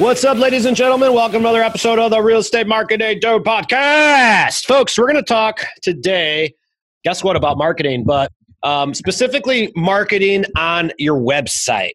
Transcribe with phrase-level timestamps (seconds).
[0.00, 1.12] What's up, ladies and gentlemen?
[1.12, 4.64] Welcome to another episode of the Real Estate Marketing Dude podcast.
[4.64, 6.54] Folks, we're going to talk today,
[7.04, 8.32] guess what, about marketing, but
[8.62, 11.90] um, specifically marketing on your website.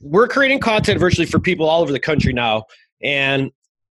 [0.00, 2.64] We're creating content virtually for people all over the country now.
[3.02, 3.50] And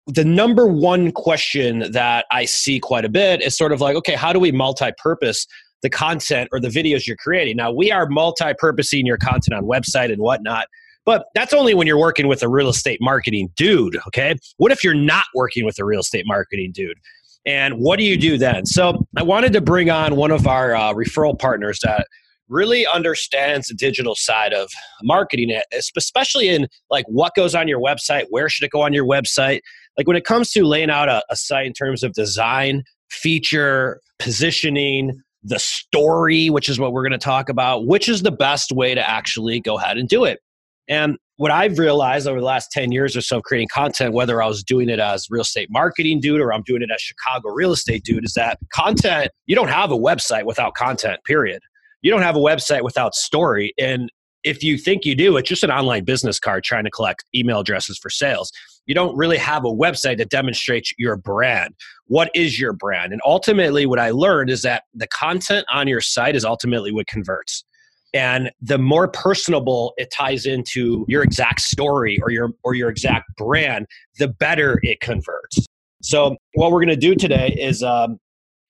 [0.08, 4.16] the number one question that I see quite a bit is sort of like, okay,
[4.16, 5.46] how do we multi purpose
[5.82, 7.58] the content or the videos you're creating?
[7.58, 10.68] Now, we are multi purposing your content on website and whatnot.
[11.06, 14.36] But that's only when you're working with a real estate marketing dude, okay?
[14.58, 16.98] What if you're not working with a real estate marketing dude?
[17.46, 18.66] And what do you do then?
[18.68, 22.06] So I wanted to bring on one of our uh, referral partners that
[22.52, 24.70] really understands the digital side of
[25.02, 29.06] marketing especially in like what goes on your website where should it go on your
[29.06, 29.62] website
[29.98, 34.02] like when it comes to laying out a, a site in terms of design feature
[34.20, 38.74] positioning the story which is what we're going to talk about which is the best
[38.74, 40.40] way to actually go ahead and do it
[40.88, 44.48] and what I've realized over the last 10 years or so creating content, whether I
[44.48, 47.72] was doing it as real estate marketing dude or I'm doing it as Chicago real
[47.72, 51.64] estate dude, is that content, you don't have a website without content, period.
[52.04, 53.74] You don't have a website without story.
[53.80, 54.12] And
[54.44, 57.60] if you think you do, it's just an online business card trying to collect email
[57.60, 58.52] addresses for sales.
[58.86, 61.74] You don't really have a website that demonstrates your brand.
[62.06, 63.14] What is your brand?
[63.14, 67.08] And ultimately, what I learned is that the content on your site is ultimately what
[67.08, 67.64] converts
[68.14, 73.36] and the more personable it ties into your exact story or your or your exact
[73.38, 73.86] brand
[74.18, 75.66] the better it converts.
[76.02, 78.18] So what we're going to do today is um,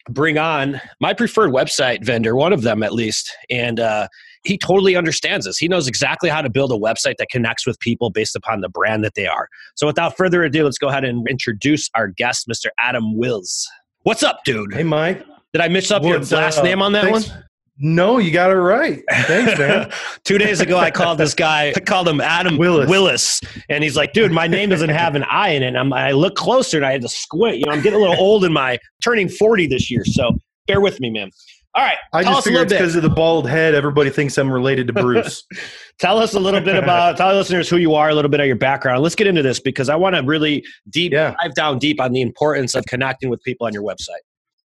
[0.09, 4.07] bring on my preferred website vendor one of them at least and uh,
[4.43, 5.57] he totally understands this.
[5.57, 8.69] He knows exactly how to build a website that connects with people based upon the
[8.69, 9.47] brand that they are.
[9.75, 13.67] So without further ado let's go ahead and introduce our guest mr adam wills.
[14.03, 14.73] What's up dude?
[14.73, 15.25] Hey mike.
[15.53, 17.29] Did i mix up What's your last uh, name on that thanks.
[17.29, 17.43] one
[17.81, 19.03] no, you got it right.
[19.11, 19.91] Thanks, man.
[20.23, 21.73] Two days ago, I called this guy.
[21.75, 22.87] I called him Adam Willis.
[22.87, 26.11] Willis, and he's like, "Dude, my name doesn't have an I in it." I'm, I
[26.11, 27.57] look closer, and I had to squint.
[27.57, 30.37] You know, I'm getting a little old in my turning 40 this year, so
[30.67, 31.31] bear with me, man.
[31.73, 34.93] All right, I just figured because of the bald head, everybody thinks I'm related to
[34.93, 35.43] Bruce.
[35.99, 38.45] tell us a little bit about, tell listeners who you are, a little bit of
[38.45, 39.01] your background.
[39.01, 41.33] Let's get into this because I want to really deep yeah.
[41.41, 44.19] dive down deep on the importance of connecting with people on your website.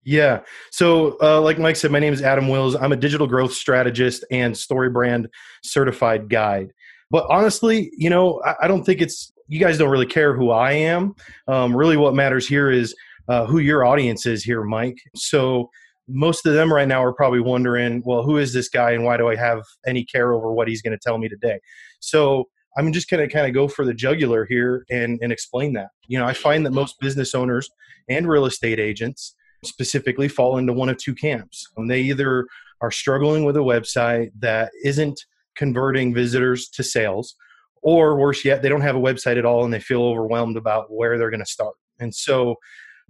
[0.05, 0.41] Yeah.
[0.71, 2.77] So, uh, like Mike said, my name is Adam Wills.
[2.77, 5.29] I'm a digital growth strategist and story brand
[5.63, 6.73] certified guide.
[7.11, 10.51] But honestly, you know, I, I don't think it's, you guys don't really care who
[10.51, 11.15] I am.
[11.49, 12.95] Um, really, what matters here is
[13.29, 14.99] uh, who your audience is here, Mike.
[15.15, 15.71] So,
[16.07, 19.17] most of them right now are probably wondering, well, who is this guy and why
[19.17, 21.61] do I have any care over what he's going to tell me today?
[22.01, 25.73] So, I'm just going to kind of go for the jugular here and, and explain
[25.75, 25.89] that.
[26.09, 27.71] You know, I find that most business owners
[28.09, 29.35] and real estate agents
[29.67, 31.69] specifically fall into one of two camps.
[31.77, 32.47] And they either
[32.81, 35.21] are struggling with a website that isn't
[35.57, 37.37] converting visitors to sales,
[37.83, 40.93] or worse yet, they don't have a website at all and they feel overwhelmed about
[40.93, 41.75] where they're going to start.
[42.01, 42.57] And so,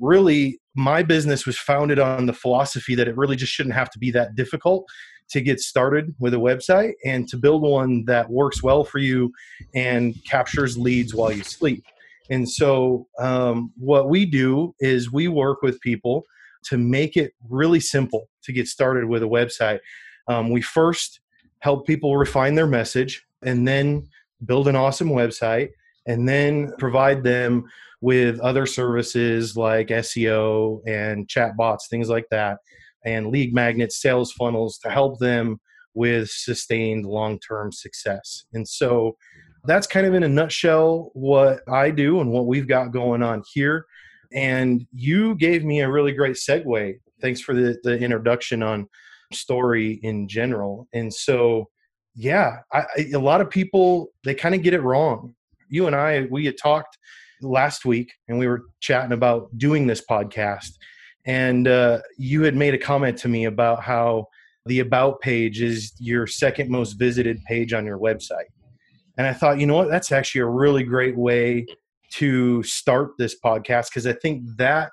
[0.00, 3.98] really, my business was founded on the philosophy that it really just shouldn't have to
[3.98, 4.84] be that difficult
[5.30, 9.32] to get started with a website and to build one that works well for you
[9.74, 11.84] and captures leads while you sleep.
[12.30, 16.24] And so, um, what we do is we work with people
[16.64, 19.80] to make it really simple to get started with a website.
[20.28, 21.20] Um, we first
[21.60, 24.06] help people refine their message and then
[24.44, 25.70] build an awesome website
[26.06, 27.64] and then provide them
[28.00, 32.58] with other services like SEO and chatbots, things like that,
[33.04, 35.58] and lead magnets, sales funnels to help them
[35.94, 38.44] with sustained long term success.
[38.52, 39.16] And so
[39.64, 43.42] that's kind of in a nutshell what I do and what we've got going on
[43.52, 43.86] here
[44.34, 46.98] and you gave me a really great segue.
[47.20, 48.88] Thanks for the, the introduction on
[49.32, 50.88] story in general.
[50.92, 51.70] And so,
[52.14, 52.84] yeah, I,
[53.14, 55.34] a lot of people they kind of get it wrong.
[55.68, 56.98] You and I, we had talked
[57.40, 60.70] last week, and we were chatting about doing this podcast,
[61.26, 64.28] and uh, you had made a comment to me about how
[64.66, 68.48] the about page is your second most visited page on your website.
[69.16, 71.66] And I thought, you know what, that's actually a really great way
[72.18, 74.90] to start this podcast because I think that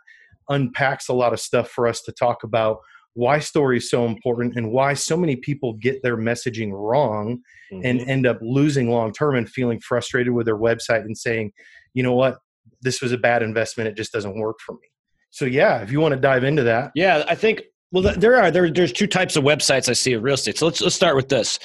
[0.50, 2.77] unpacks a lot of stuff for us to talk about
[3.13, 7.39] why story is so important and why so many people get their messaging wrong
[7.71, 7.85] mm-hmm.
[7.85, 11.51] and end up losing long term and feeling frustrated with their website and saying,
[11.94, 12.38] you know what,
[12.81, 13.89] this was a bad investment.
[13.89, 14.88] It just doesn't work for me.
[15.29, 16.91] So yeah, if you want to dive into that.
[16.95, 20.21] Yeah, I think well there are there, there's two types of websites I see in
[20.21, 20.57] real estate.
[20.57, 21.59] So let's let's start with this.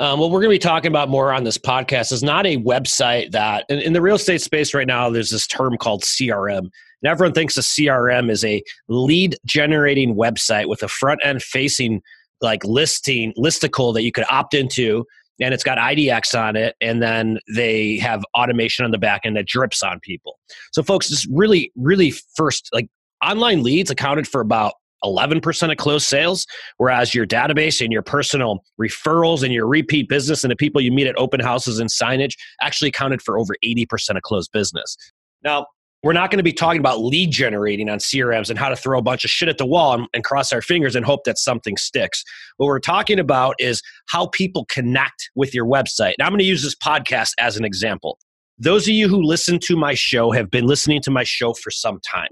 [0.00, 2.56] Um, what we're going to be talking about more on this podcast is not a
[2.56, 5.10] website that in, in the real estate space right now.
[5.10, 6.70] There's this term called CRM, and
[7.04, 12.00] everyone thinks a CRM is a lead generating website with a front end facing
[12.40, 15.04] like listing listicle that you could opt into
[15.40, 19.36] and it's got IDX on it, and then they have automation on the back end
[19.36, 20.38] that drips on people.
[20.72, 22.88] So, folks, just really, really first, like
[23.24, 24.74] online leads accounted for about
[25.04, 30.44] 11% of closed sales, whereas your database and your personal referrals and your repeat business
[30.44, 34.16] and the people you meet at open houses and signage actually accounted for over 80%
[34.16, 34.96] of closed business.
[35.42, 35.66] Now,
[36.02, 38.98] we're not going to be talking about lead generating on CRMs and how to throw
[38.98, 41.38] a bunch of shit at the wall and, and, cross our fingers and hope that
[41.38, 42.24] something sticks.
[42.56, 46.14] What we're talking about is how people connect with your website.
[46.18, 48.18] And I'm going to use this podcast as an example.
[48.56, 51.70] Those of you who listen to my show have been listening to my show for
[51.70, 52.28] some time.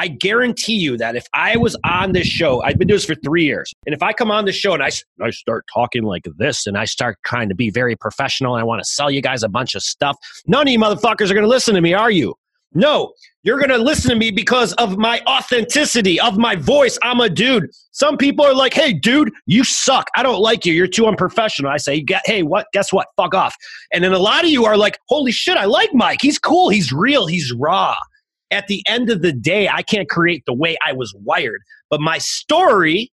[0.00, 3.16] I guarantee you that if I was on this show, I've been doing this for
[3.16, 4.88] three years, and if I come on the show and I,
[5.22, 8.64] I start talking like this and I start trying to be very professional and I
[8.64, 10.16] want to sell you guys a bunch of stuff,
[10.46, 12.34] none of you motherfuckers are going to listen to me, are you?
[12.72, 13.12] No,
[13.42, 16.98] you're going to listen to me because of my authenticity, of my voice.
[17.02, 17.68] I'm a dude.
[17.90, 20.08] Some people are like, hey, dude, you suck.
[20.16, 20.72] I don't like you.
[20.72, 21.70] You're too unprofessional.
[21.70, 22.68] I say, hey, what?
[22.72, 23.08] Guess what?
[23.16, 23.54] Fuck off.
[23.92, 26.20] And then a lot of you are like, holy shit, I like Mike.
[26.22, 26.70] He's cool.
[26.70, 27.26] He's real.
[27.26, 27.96] He's raw.
[28.50, 32.00] At the end of the day, I can't create the way I was wired, but
[32.00, 33.12] my story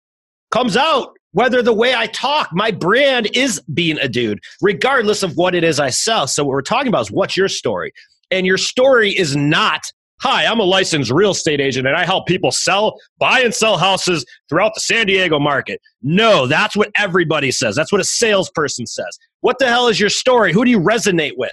[0.51, 5.35] comes out whether the way I talk, my brand is being a dude, regardless of
[5.35, 6.27] what it is I sell.
[6.27, 7.91] So, what we're talking about is what's your story?
[8.31, 9.91] and your story is not
[10.21, 13.77] Hi, I'm a licensed real estate agent and I help people sell, buy, and sell
[13.77, 15.81] houses throughout the San Diego market.
[16.01, 17.75] No, that's what everybody says.
[17.75, 19.19] That's what a salesperson says.
[19.41, 20.53] What the hell is your story?
[20.53, 21.51] Who do you resonate with?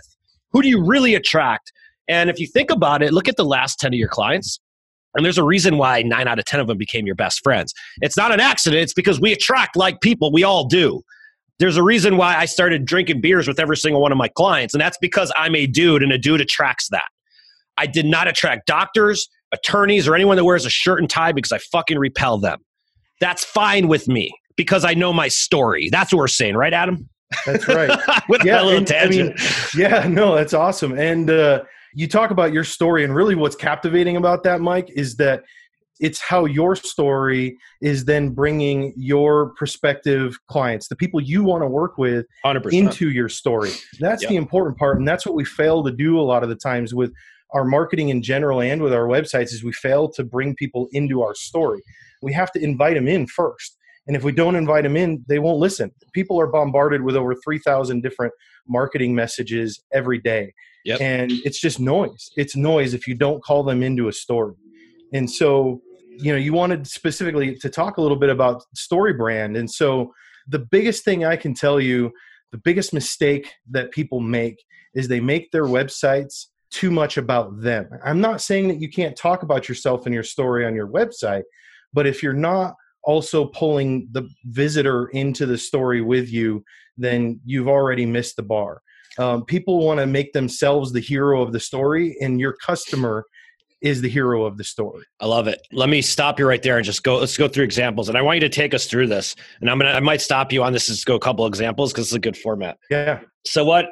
[0.53, 1.73] Who do you really attract?
[2.13, 4.61] And if you think about it, look at the last 10 of your clients.
[5.15, 7.75] And there's a reason why nine out of 10 of them became your best friends.
[8.01, 10.33] It's not an accident, it's because we attract like people.
[10.33, 11.03] We all do
[11.63, 14.75] there's a reason why I started drinking beers with every single one of my clients,
[14.75, 17.07] and that's because I'm a dude, and a dude attracts that.
[17.77, 21.53] I did not attract doctors, attorneys, or anyone that wears a shirt and tie because
[21.53, 22.59] I fucking repel them.
[23.21, 25.89] That's fine with me because I know my story.
[25.89, 27.09] That's what we're saying, right, Adam?
[27.47, 27.97] That's right.
[28.29, 29.41] with yeah, a little and, tangent.
[29.41, 30.99] I mean, yeah, no, that's awesome.
[30.99, 31.63] And uh,
[31.95, 35.45] you talk about your story, and really what's captivating about that, Mike, is that
[36.01, 41.67] it's how your story is then bringing your prospective clients the people you want to
[41.67, 42.73] work with 100%.
[42.73, 44.31] into your story that's yep.
[44.31, 46.95] the important part and that's what we fail to do a lot of the times
[46.95, 47.13] with
[47.55, 51.23] our marketing in general and with our websites is we fail to bring people into
[51.23, 51.81] our story
[52.23, 55.39] we have to invite them in first and if we don't invite them in they
[55.39, 58.33] won't listen people are bombarded with over 3000 different
[58.67, 60.53] marketing messages every day
[60.85, 61.01] yep.
[61.01, 64.55] and it's just noise it's noise if you don't call them into a story
[65.13, 69.57] and so, you know, you wanted specifically to talk a little bit about story brand.
[69.57, 70.13] And so,
[70.49, 72.11] the biggest thing I can tell you,
[72.51, 74.63] the biggest mistake that people make
[74.95, 77.89] is they make their websites too much about them.
[78.05, 81.45] I'm not saying that you can't talk about yourself and your story on your website,
[81.93, 82.75] but if you're not
[83.05, 86.65] also pulling the visitor into the story with you,
[86.97, 88.83] then you've already missed the bar.
[89.19, 93.25] Um, people want to make themselves the hero of the story, and your customer
[93.83, 95.05] is the hero of the story.
[95.21, 95.61] I love it.
[95.73, 97.17] Let me stop you right there and just go.
[97.19, 99.35] Let's go through examples, and I want you to take us through this.
[99.61, 100.87] And I'm gonna, I might stop you on this.
[100.87, 102.79] Just go a couple examples because it's a good format.
[102.91, 103.21] Yeah.
[103.45, 103.87] So what?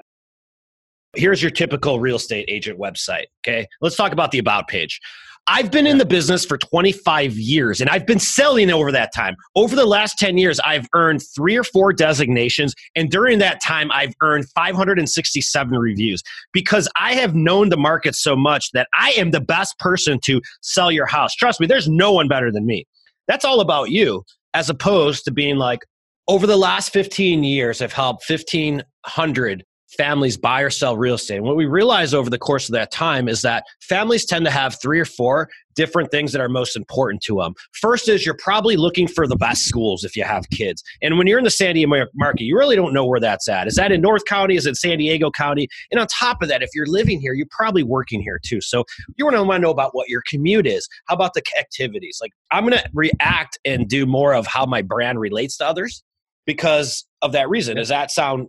[1.16, 3.26] Here's your typical real estate agent website.
[3.44, 5.00] Okay, let's talk about the about page.
[5.47, 9.35] I've been in the business for 25 years and I've been selling over that time.
[9.56, 12.75] Over the last 10 years, I've earned three or four designations.
[12.94, 18.37] And during that time, I've earned 567 reviews because I have known the market so
[18.37, 21.35] much that I am the best person to sell your house.
[21.35, 22.87] Trust me, there's no one better than me.
[23.26, 25.80] That's all about you, as opposed to being like,
[26.28, 29.64] over the last 15 years, I've helped 1,500
[29.97, 31.37] families buy or sell real estate.
[31.37, 34.50] And what we realize over the course of that time is that families tend to
[34.50, 37.54] have three or four different things that are most important to them.
[37.73, 40.82] First is you're probably looking for the best schools if you have kids.
[41.00, 43.66] And when you're in the San Diego market, you really don't know where that's at.
[43.66, 44.56] Is that in North County?
[44.56, 45.68] Is it San Diego County?
[45.90, 48.61] And on top of that, if you're living here, you're probably working here too.
[48.61, 48.85] So
[49.16, 50.88] you want to want to know about what your commute is.
[51.06, 52.18] How about the activities?
[52.20, 56.02] Like I'm going to react and do more of how my brand relates to others
[56.47, 57.76] because of that reason.
[57.76, 58.49] Does that sound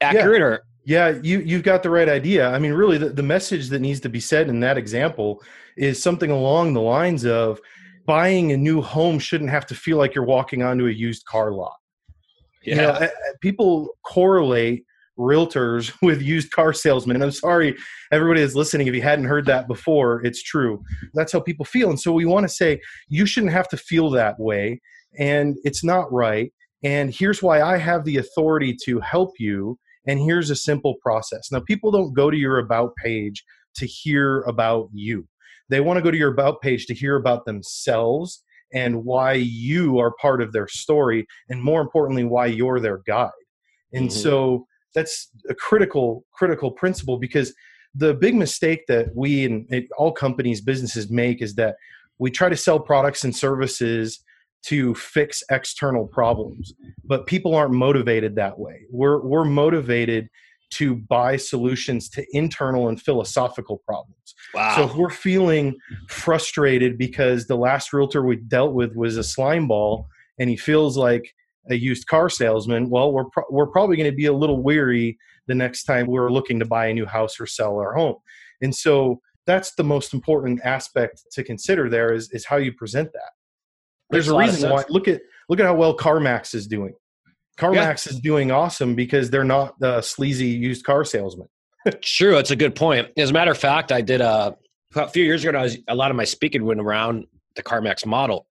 [0.00, 0.46] accurate yeah.
[0.46, 2.48] or yeah, you you've got the right idea.
[2.48, 5.42] I mean, really, the, the message that needs to be said in that example
[5.76, 7.60] is something along the lines of
[8.06, 11.52] buying a new home shouldn't have to feel like you're walking onto a used car
[11.52, 11.76] lot.
[12.62, 12.74] Yeah.
[12.74, 13.08] You know,
[13.42, 14.86] people correlate
[15.18, 17.16] realtors with used car salesmen.
[17.16, 17.76] And I'm sorry,
[18.10, 18.86] everybody is listening.
[18.86, 20.82] If you hadn't heard that before, it's true.
[21.12, 21.90] That's how people feel.
[21.90, 24.80] And so we want to say you shouldn't have to feel that way.
[25.18, 26.50] And it's not right.
[26.82, 29.78] And here's why I have the authority to help you.
[30.08, 31.52] And here's a simple process.
[31.52, 33.44] Now, people don't go to your About page
[33.76, 35.28] to hear about you,
[35.68, 39.98] they want to go to your About page to hear about themselves and why you
[39.98, 41.26] are part of their story.
[41.48, 43.30] And more importantly, why you're their guide.
[43.92, 44.18] And mm-hmm.
[44.18, 47.54] so that's a critical, critical principle because
[47.94, 51.76] the big mistake that we and all companies, businesses make is that
[52.18, 54.20] we try to sell products and services
[54.64, 56.74] to fix external problems
[57.08, 58.82] but people aren't motivated that way.
[58.90, 60.28] We're we're motivated
[60.70, 64.34] to buy solutions to internal and philosophical problems.
[64.52, 64.76] Wow.
[64.76, 65.74] so if we're feeling
[66.08, 70.06] frustrated because the last realtor we dealt with was a slime ball
[70.38, 71.34] and he feels like
[71.70, 75.18] a used car salesman well we're pro- we're probably going to be a little weary
[75.46, 78.16] the next time we're looking to buy a new house or sell our home.
[78.60, 83.10] And so that's the most important aspect to consider there is, is how you present
[83.14, 83.30] that
[84.10, 84.84] there's a reason why.
[84.88, 86.94] Look at look at how well CarMax is doing.
[87.58, 88.12] CarMax yeah.
[88.12, 91.48] is doing awesome because they're not the sleazy used car salesman.
[92.02, 93.08] True, it's a good point.
[93.16, 94.56] As a matter of fact, I did a,
[94.94, 95.58] a few years ago.
[95.58, 98.46] I was, a lot of my speaking went around the CarMax model,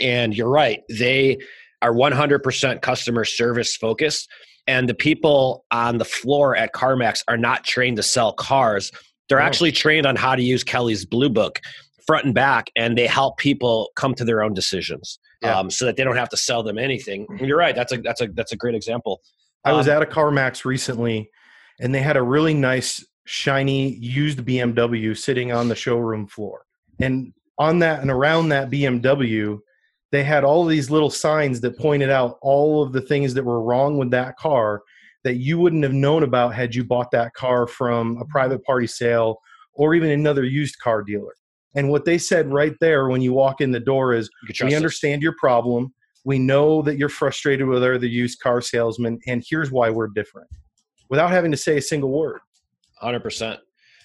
[0.00, 0.82] and you're right.
[0.88, 1.38] They
[1.82, 4.28] are 100% customer service focused,
[4.66, 8.92] and the people on the floor at CarMax are not trained to sell cars.
[9.28, 9.44] They're oh.
[9.44, 11.60] actually trained on how to use Kelley's Blue Book
[12.08, 15.58] front and back and they help people come to their own decisions yeah.
[15.58, 17.26] um, so that they don't have to sell them anything.
[17.28, 19.20] And you're right that's a that's a that's a great example.
[19.62, 21.28] I was um, at a carmax recently
[21.80, 26.62] and they had a really nice shiny used bmw sitting on the showroom floor.
[26.98, 29.58] And on that and around that bmw
[30.10, 33.62] they had all these little signs that pointed out all of the things that were
[33.62, 34.80] wrong with that car
[35.24, 38.86] that you wouldn't have known about had you bought that car from a private party
[38.86, 39.36] sale
[39.74, 41.34] or even another used car dealer
[41.74, 44.28] and what they said right there when you walk in the door is
[44.62, 45.92] we understand your problem.
[46.24, 50.48] We know that you're frustrated with other used car salesmen, and here's why we're different
[51.08, 52.40] without having to say a single word.
[53.02, 53.58] 100%.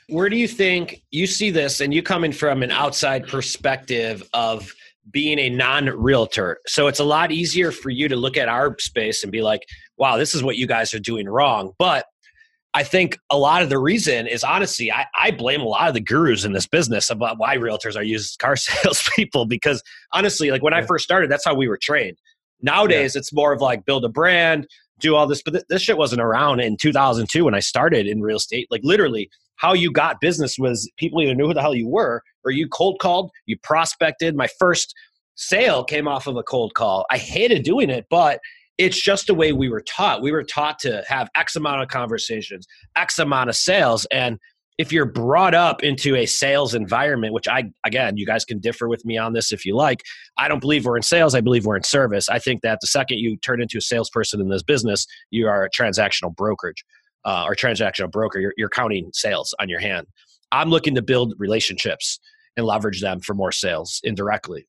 [0.10, 4.72] Where do you think you see this and you coming from an outside perspective of
[5.12, 6.60] being a non realtor?
[6.68, 9.62] So it's a lot easier for you to look at our space and be like,
[9.98, 11.72] wow, this is what you guys are doing wrong.
[11.80, 12.06] But
[12.74, 15.94] I think a lot of the reason is honestly, I, I, blame a lot of
[15.94, 20.50] the gurus in this business about why realtors are used as car salespeople because honestly,
[20.50, 20.80] like when yeah.
[20.80, 22.18] I first started, that's how we were trained.
[22.62, 23.20] Nowadays, yeah.
[23.20, 24.68] it's more of like build a brand,
[25.00, 28.22] do all this, but th- this shit wasn't around in 2002 when I started in
[28.22, 28.68] real estate.
[28.72, 32.24] Like literally, how you got business was people either knew who the hell you were
[32.44, 34.36] or you cold called, you prospected.
[34.36, 34.96] My first
[35.36, 37.06] sale came off of a cold call.
[37.12, 38.40] I hated doing it, but
[38.78, 40.22] it's just the way we were taught.
[40.22, 44.06] We were taught to have X amount of conversations, X amount of sales.
[44.06, 44.40] And
[44.80, 48.88] if you're brought up into a sales environment, which I, again, you guys can differ
[48.88, 50.02] with me on this if you like.
[50.38, 51.36] I don't believe we're in sales.
[51.36, 52.28] I believe we're in service.
[52.28, 55.64] I think that the second you turn into a salesperson in this business, you are
[55.64, 56.84] a transactional brokerage
[57.26, 58.40] uh, or transactional broker.
[58.40, 60.08] You're, you're counting sales on your hand.
[60.52, 62.20] I'm looking to build relationships
[62.58, 64.68] and leverage them for more sales indirectly.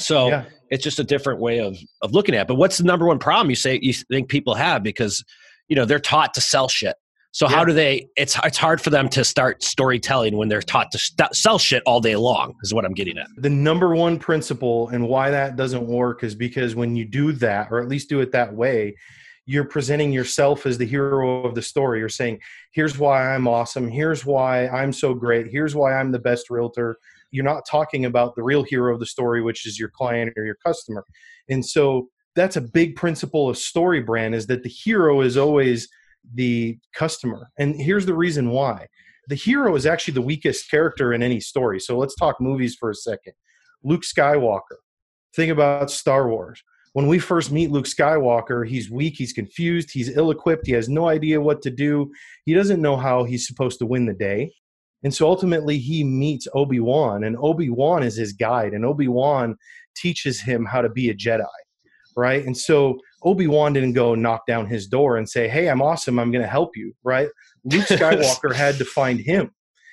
[0.00, 0.44] So yeah.
[0.70, 2.48] it's just a different way of of looking at it.
[2.48, 5.24] But what's the number one problem you say you think people have because
[5.68, 6.96] you know they're taught to sell shit.
[7.32, 7.56] So yeah.
[7.56, 8.08] how do they?
[8.16, 11.82] It's it's hard for them to start storytelling when they're taught to st- sell shit
[11.84, 12.54] all day long.
[12.62, 13.26] Is what I'm getting at.
[13.36, 17.68] The number one principle and why that doesn't work is because when you do that,
[17.70, 18.96] or at least do it that way,
[19.44, 21.98] you're presenting yourself as the hero of the story.
[21.98, 22.40] You're saying,
[22.72, 23.88] "Here's why I'm awesome.
[23.88, 25.48] Here's why I'm so great.
[25.48, 26.98] Here's why I'm the best realtor
[27.30, 30.44] you're not talking about the real hero of the story which is your client or
[30.44, 31.04] your customer.
[31.48, 35.88] And so that's a big principle of story brand is that the hero is always
[36.34, 37.50] the customer.
[37.58, 38.86] And here's the reason why.
[39.28, 41.80] The hero is actually the weakest character in any story.
[41.80, 43.34] So let's talk movies for a second.
[43.82, 44.78] Luke skywalker.
[45.34, 46.62] Think about star wars.
[46.94, 50.88] When we first meet Luke Skywalker, he's weak, he's confused, he's ill equipped, he has
[50.88, 52.10] no idea what to do.
[52.44, 54.52] He doesn't know how he's supposed to win the day.
[55.04, 59.08] And so ultimately, he meets Obi Wan, and Obi Wan is his guide, and Obi
[59.08, 59.56] Wan
[59.96, 61.46] teaches him how to be a Jedi,
[62.16, 62.44] right?
[62.44, 66.18] And so Obi Wan didn't go knock down his door and say, "Hey, I'm awesome.
[66.18, 67.28] I'm going to help you," right?
[67.64, 69.52] Luke Skywalker had to find him.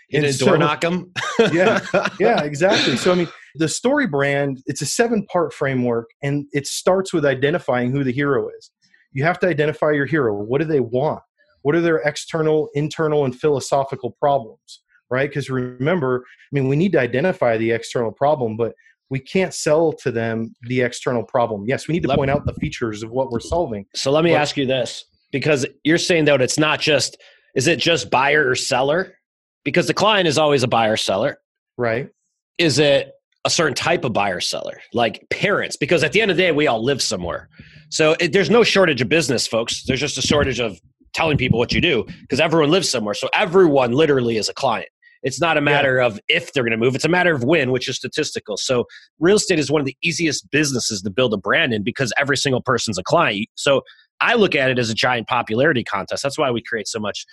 [0.10, 1.12] He didn't so, door knock him.
[1.52, 1.80] yeah,
[2.20, 2.98] yeah, exactly.
[2.98, 7.26] So I mean, the story brand it's a seven part framework, and it starts with
[7.26, 8.72] identifying who the hero is.
[9.12, 10.34] You have to identify your hero.
[10.34, 11.22] What do they want?
[11.62, 14.82] What are their external, internal, and philosophical problems?
[15.10, 15.30] Right?
[15.30, 18.74] Because remember, I mean, we need to identify the external problem, but
[19.10, 21.66] we can't sell to them the external problem.
[21.68, 23.86] Yes, we need to Let- point out the features of what we're solving.
[23.96, 27.18] So let me Well- ask you this because you're saying that it's not just
[27.56, 29.18] is it just buyer or seller?
[29.64, 31.40] Because the client is always a buyer seller.
[31.78, 32.10] Right.
[32.58, 33.14] Is it
[33.46, 35.78] a certain type of buyer seller, like parents?
[35.78, 37.48] Because at the end of the day, we all live somewhere.
[37.90, 39.84] So it, there's no shortage of business, folks.
[39.84, 40.78] There's just a shortage of
[41.14, 43.14] telling people what you do because everyone lives somewhere.
[43.14, 44.90] So everyone literally is a client.
[45.26, 47.72] It's not a matter of if they're going to move, it's a matter of when,
[47.72, 48.58] which is statistical.
[48.58, 48.86] So
[49.20, 52.38] real estate is one of the easiest businesses to build a brand in because every
[52.38, 53.48] single person's a client.
[53.56, 53.82] So
[54.22, 56.22] I look at it as a giant popularity contest.
[56.22, 57.26] That's why we create so much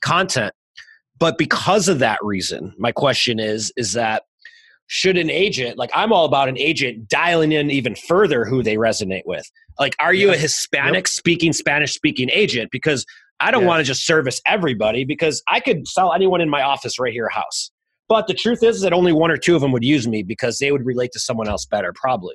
[0.00, 0.54] content.
[1.18, 4.22] But because of that reason, my question is is that
[4.86, 8.76] should an agent, like I'm all about an agent dialing in even further who they
[8.76, 9.50] resonate with.
[9.78, 10.38] Like are you a Yeah.
[10.38, 13.04] Hispanic speaking Spanish speaking agent because
[13.40, 13.68] I don't Yes.
[13.68, 17.26] want to just service everybody because I could sell anyone in my office right here
[17.26, 17.70] a house.
[18.08, 20.58] But the truth is that only one or two of them would use me because
[20.58, 22.34] they would relate to someone else better, probably.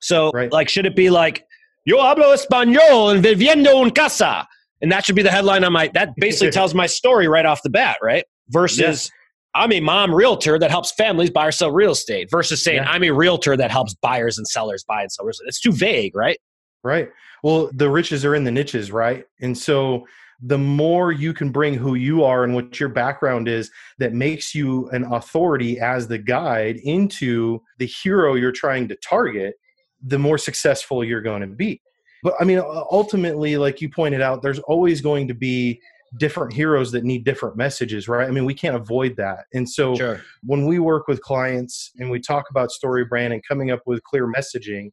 [0.00, 0.50] So, Right.
[0.52, 1.44] like, should it be like,
[1.84, 4.46] Yo hablo español and viviendo en casa?
[4.80, 7.62] And that should be the headline on my, that basically tells my story right off
[7.62, 8.24] the bat, right?
[8.50, 9.10] Versus, Yes.
[9.54, 12.90] I'm a mom realtor that helps families buy or sell real estate versus saying, Yeah.
[12.90, 15.48] I'm a realtor that helps buyers and sellers buy and sell real estate.
[15.48, 16.38] It's too vague, right?
[16.84, 17.08] Right.
[17.42, 19.24] Well, the riches are in the niches, right?
[19.40, 20.06] And so
[20.40, 24.54] the more you can bring who you are and what your background is that makes
[24.54, 29.54] you an authority as the guide into the hero you're trying to target,
[30.04, 31.80] the more successful you're going to be.
[32.24, 35.80] But I mean, ultimately, like you pointed out, there's always going to be
[36.18, 38.28] different heroes that need different messages, right?
[38.28, 39.46] I mean, we can't avoid that.
[39.54, 40.20] And so Sure.
[40.42, 44.02] when we work with clients and we talk about story brand and coming up with
[44.04, 44.90] clear messaging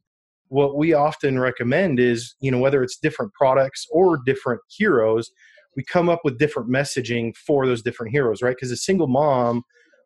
[0.50, 5.30] what we often recommend is you know whether it's different products or different heroes
[5.76, 9.62] we come up with different messaging for those different heroes right because a single mom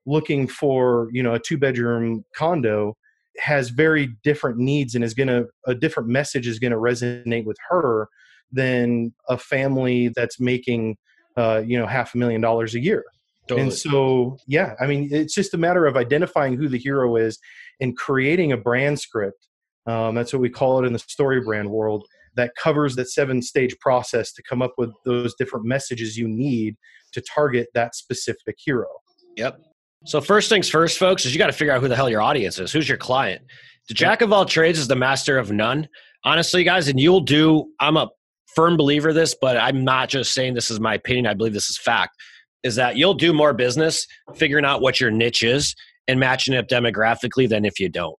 [0.06, 2.96] looking for you know a two bedroom condo
[3.38, 7.44] has very different needs and is going to a different message is going to resonate
[7.44, 8.06] with her
[8.52, 10.96] than a family that's making
[11.36, 13.04] uh, you know half a million dollars a year
[13.46, 13.62] Totally.
[13.62, 17.38] and so, yeah, I mean, it's just a matter of identifying who the hero is
[17.78, 19.48] and creating a brand script.
[19.86, 23.40] Um, that's what we call it in the story brand world that covers that seven
[23.42, 26.76] stage process to come up with those different messages you need
[27.12, 28.88] to target that specific hero.
[29.36, 29.60] Yep.
[30.06, 32.20] So first things first, folks, is you got to figure out who the hell your
[32.20, 32.72] audience is.
[32.72, 33.42] Who's your client?
[33.88, 35.88] The jack of all trades is the master of none.
[36.24, 37.70] Honestly, guys, and you'll do.
[37.80, 38.08] I'm a
[38.54, 41.26] firm believer of this, but I'm not just saying this is my opinion.
[41.26, 42.16] I believe this is fact.
[42.62, 45.74] Is that you'll do more business figuring out what your niche is
[46.08, 48.16] and matching it up demographically than if you don't.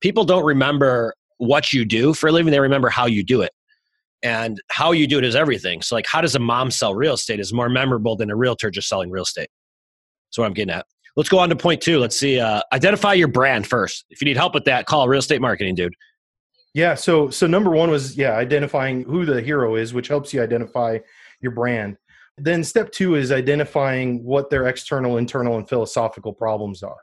[0.00, 3.52] People don't remember what you do for a living; they remember how you do it.
[4.22, 5.82] And how you do it is everything.
[5.82, 8.70] So, like, how does a mom sell real estate is more memorable than a realtor
[8.70, 9.48] just selling real estate.
[10.28, 10.86] That's what I'm getting at.
[11.16, 11.98] Let's go on to point two.
[11.98, 12.38] Let's see.
[12.38, 14.04] Uh, identify your brand first.
[14.10, 15.94] If you need help with that, call real estate marketing, dude.
[16.74, 16.94] Yeah.
[16.94, 20.98] So, so number one was yeah, identifying who the hero is, which helps you identify
[21.40, 21.96] your brand.
[22.36, 26.98] Then step two is identifying what their external, internal, and philosophical problems are.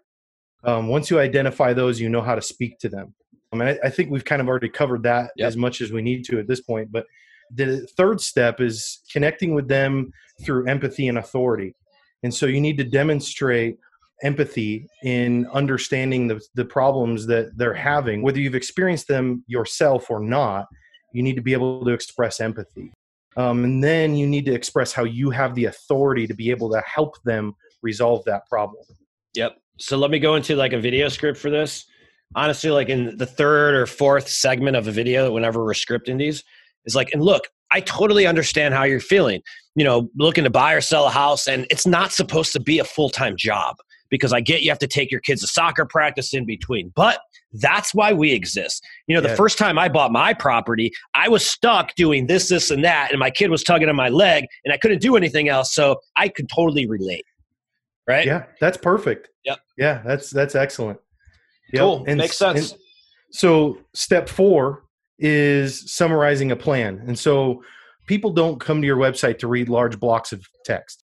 [0.64, 3.14] Um, once you identify those, you know how to speak to them.
[3.52, 5.48] I mean, I, I think we've kind of already covered that Yep.
[5.48, 6.92] as much as we need to at this point.
[6.92, 7.06] But
[7.54, 10.12] the third step is connecting with them
[10.44, 11.76] through empathy and authority.
[12.24, 13.78] And so you need to demonstrate
[14.24, 20.20] empathy in understanding the, the problems that they're having, whether you've experienced them yourself or
[20.20, 20.68] not.
[21.12, 22.92] You need to be able to express empathy.
[23.36, 26.72] Um, and then you need to express how you have the authority to be able
[26.72, 28.84] to help them resolve that problem.
[29.36, 29.58] Yep.
[29.78, 31.86] So let me go into like a video script for this.
[32.36, 36.44] Honestly, like in the third or fourth segment of a video, whenever we're scripting these,
[36.86, 39.42] is like, and look, I totally understand how you're feeling.
[39.76, 42.80] You know, looking to buy or sell a house, and it's not supposed to be
[42.80, 43.76] a full time job
[44.10, 47.20] because I get you have to take your kids to soccer practice in between, but
[47.54, 48.84] that's why we exist.
[49.08, 49.36] You know, the Yeah.
[49.36, 53.20] first time I bought my property, I was stuck doing this, this, and that, and
[53.20, 55.74] my kid was tugging on my leg, and I couldn't do anything else.
[55.74, 57.26] So I could totally relate.
[58.08, 58.26] Right?
[58.26, 59.30] Yeah, that's perfect.
[59.46, 59.60] Yep.
[59.78, 61.00] Yeah, that's that's excellent.
[61.72, 61.80] Yep.
[61.82, 62.04] Cool.
[62.08, 62.72] And Makes sense.
[62.72, 62.80] and
[63.32, 64.84] so step four
[65.20, 67.02] is summarizing a plan.
[67.08, 67.64] And so
[68.08, 71.04] people don't come to your website to read large blocks of text.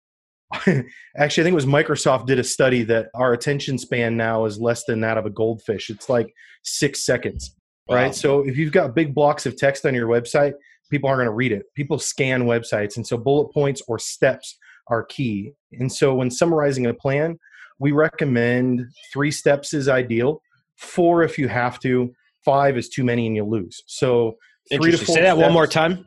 [0.66, 0.82] Actually,
[1.16, 4.84] I think it was Microsoft did a study that our attention span now is less
[4.84, 5.90] than that of a goldfish.
[5.90, 6.32] It's like
[6.64, 7.54] six seconds,
[7.86, 7.96] Wow.
[7.96, 8.14] right?
[8.14, 10.54] So if you've got big blocks of text on your website,
[10.90, 11.66] people aren't going to read it.
[11.74, 12.96] People scan websites.
[12.96, 14.56] And so bullet points or steps
[14.90, 15.52] are key.
[15.72, 17.38] And so when summarizing a plan,
[17.78, 20.42] we recommend three steps is ideal,
[20.76, 22.12] four if you have to,
[22.44, 23.82] five is too many and you lose.
[23.86, 24.36] So
[24.72, 26.06] three to four Say that one more time.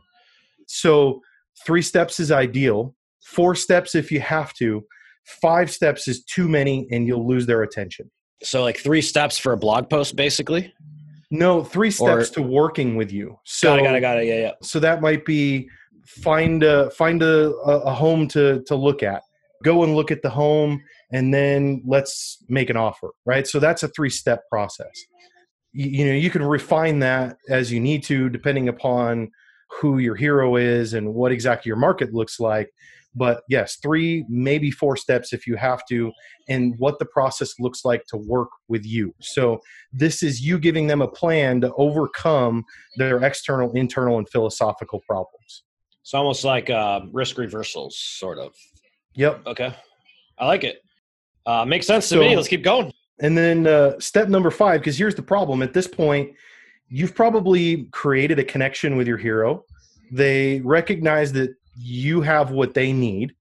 [0.67, 1.21] so
[1.65, 2.95] three steps is ideal.
[3.23, 4.83] Four steps if you have to.
[5.41, 8.09] Five steps is too many and you'll lose their attention.
[8.43, 10.73] So like three steps for a blog post, basically.
[11.29, 13.37] No, three steps Or- to working with you.
[13.45, 14.25] So got it, got it, got it.
[14.27, 14.51] Yeah, yeah.
[14.61, 15.69] so that might be
[16.05, 19.23] find a find a, a home to to look at.
[19.63, 23.47] Go and look at the home and then let's make an offer right?
[23.47, 24.91] So that's a three step process.
[25.73, 29.29] You, you know you can refine that as you need to depending upon
[29.79, 32.69] who your hero is and what exactly your market looks like.
[33.13, 36.11] But yes three maybe four steps if you have to
[36.49, 39.13] and what the process looks like to work with you.
[39.21, 39.59] So
[39.93, 42.63] this is you giving them a plan to overcome
[42.97, 45.63] their external internal and philosophical problems
[46.01, 48.53] It's almost like uh, risk reversals, sort of.
[49.15, 49.45] Yep.
[49.47, 49.73] Okay,
[50.37, 50.81] I like it.
[51.45, 52.35] Uh, makes sense to So- me.
[52.35, 52.91] Let's keep going.
[53.19, 55.61] And then uh, step number five, because here's the problem.
[55.61, 56.31] At this point,
[56.89, 59.63] you've probably created a connection with your hero.
[60.11, 63.33] They recognize that you have what they need,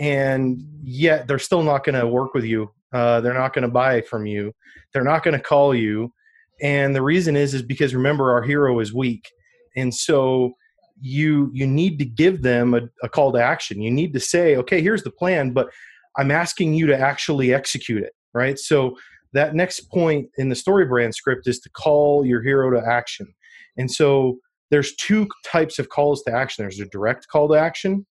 [0.00, 2.72] and yet they're still not going to work with you.
[2.92, 4.52] Uh, they're not going to buy from you.
[4.92, 6.12] They're not going to call you.
[6.60, 9.30] And the reason is, is because remember, our hero is weak,
[9.76, 10.54] and so
[11.02, 13.82] you you need to give them a, a call to action.
[13.82, 15.68] You need to say, okay, here's the plan, but
[16.16, 18.58] I'm asking you to actually execute it, right?
[18.58, 18.96] So
[19.32, 23.34] that next point in the story brand script is to call your hero to action.
[23.76, 24.38] And so
[24.70, 26.62] there's two types of calls to action.
[26.62, 28.06] There's a direct call to action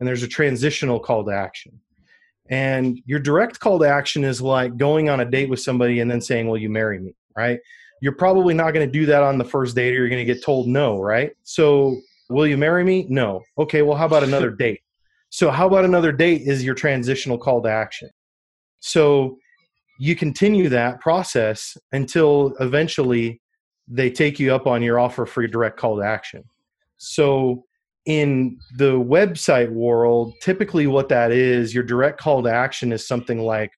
[0.00, 1.78] and there's a transitional call to action.
[2.48, 6.10] And your direct call to action is like going on a date with somebody and
[6.10, 7.60] then saying, "Will you marry me?" right?
[8.00, 10.32] You're probably not going to do that on the first date or you're going to
[10.32, 11.32] get told no, right?
[11.44, 12.00] So,
[12.32, 13.06] will you marry me?
[13.08, 13.42] No.
[13.58, 14.80] Okay, well how about another date?
[15.30, 18.10] So, how about another date is your transitional call to action.
[18.80, 19.38] So,
[19.98, 23.40] you continue that process until eventually
[23.88, 26.44] they take you up on your offer for your direct call to action.
[26.98, 27.64] So,
[28.04, 33.38] in the website world, typically what that is, your direct call to action is something
[33.38, 33.70] like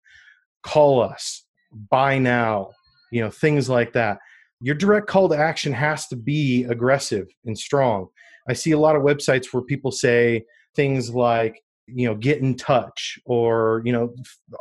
[0.65, 1.45] call us,
[1.91, 2.71] buy now,
[3.13, 4.19] you know, things like that.
[4.61, 8.09] Your direct call to action has to be aggressive and strong.
[8.49, 12.57] I see a lot of websites where people say things like, you know, get in
[12.57, 14.15] touch or, you know,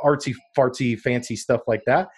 [0.04, 2.10] artsy fartsy fancy stuff like that.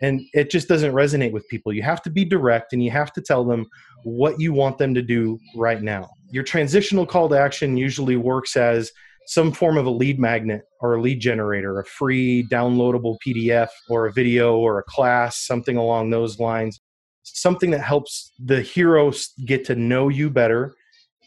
[0.00, 1.72] And it just doesn't resonate with people.
[1.72, 3.66] You have to be direct and you have to tell them
[4.04, 6.10] what you want them to do right now.
[6.30, 8.90] Your transitional call to action usually works as
[9.26, 14.06] some form of a lead magnet or a lead generator, a free downloadable PDF or
[14.06, 16.80] a video or a class, something along those lines.
[17.22, 19.12] Something that helps the hero
[19.46, 20.74] get to know you better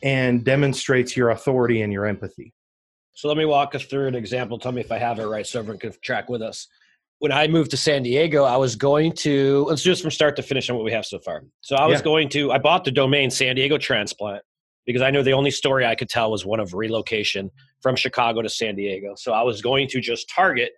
[0.06, 2.54] and demonstrates your authority and your empathy.
[3.14, 4.60] So let me walk us through an example.
[4.60, 6.68] Tell me if I have it right so everyone can track with us.
[7.20, 10.36] When I moved to San Diego, I was going to, let's do this from start
[10.36, 11.44] to finish on what we have so far.
[11.62, 12.04] So I was Yeah.
[12.04, 14.44] going to, I bought the domain San Diego Transplant
[14.86, 17.50] because I knew the only story I could tell was one of relocation
[17.82, 19.16] from Chicago to San Diego.
[19.16, 20.74] So I was going to just target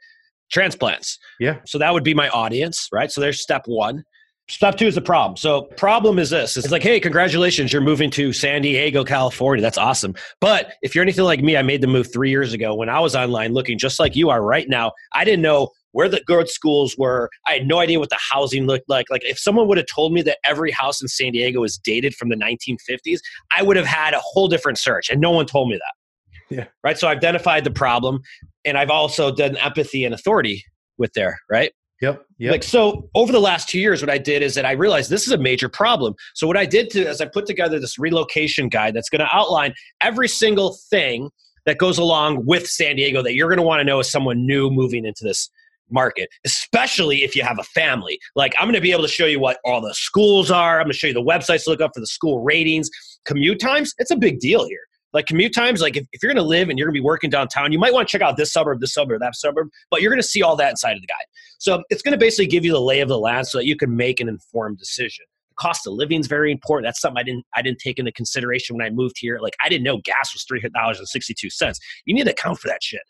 [0.50, 1.18] transplants.
[1.40, 1.58] Yeah.
[1.66, 3.12] So that would be my audience, right?
[3.12, 4.04] So there's step one.
[4.50, 5.36] Step two is the problem.
[5.36, 9.62] So problem is this: it's like, hey, congratulations, you're moving to San Diego, California.
[9.62, 10.16] That's awesome.
[10.40, 13.00] But if you're anything like me, I made the move three years ago when I
[13.02, 14.94] was online looking just like you are right now.
[15.14, 17.30] I didn't know where the good schools were.
[17.46, 19.08] I had no idea what the housing looked like.
[19.10, 22.16] Like if someone would have told me that every house in San Diego is dated
[22.16, 23.20] from the 1950s,
[23.56, 26.56] I would have had a whole different search, and no one told me that.
[26.56, 26.66] Yeah.
[26.84, 26.98] Right.
[26.98, 28.22] So I've identified the problem,
[28.64, 30.64] and I've also done empathy and authority
[30.98, 31.40] with there.
[31.50, 31.74] Right.
[32.02, 32.26] Yep.
[32.38, 32.52] Yep.
[32.52, 35.26] Like so, over the last two years, what I did is that I realized this
[35.26, 36.14] is a major problem.
[36.36, 39.36] So what I did to is I put together this relocation guide that's going to
[39.36, 41.30] outline every single thing
[41.66, 44.46] that goes along with San Diego that you're going to want to know as someone
[44.46, 45.50] new moving into this
[45.90, 48.20] market, especially if you have a family.
[48.36, 50.80] Like I'm going to be able to show you what all the schools are.
[50.80, 52.90] I'm going to show you the websites to look up for the school ratings,
[53.26, 53.94] commute times.
[53.98, 54.82] It's a big deal here.
[55.18, 57.04] Like commute times, like if, if you're going to live and you're going to be
[57.04, 60.00] working downtown, you might want to check out this suburb, this suburb, that suburb, but
[60.00, 61.26] you're going to see all that inside of the guide.
[61.58, 63.76] So it's going to basically give you the lay of the land so that you
[63.76, 65.26] can make an informed decision.
[65.50, 66.86] The cost of living is very important.
[66.86, 69.40] That's something I didn't I didn't take into consideration when I moved here.
[69.42, 71.80] Like I didn't know gas was three dollars and sixty two cents.
[72.06, 73.02] You need to account for that shit.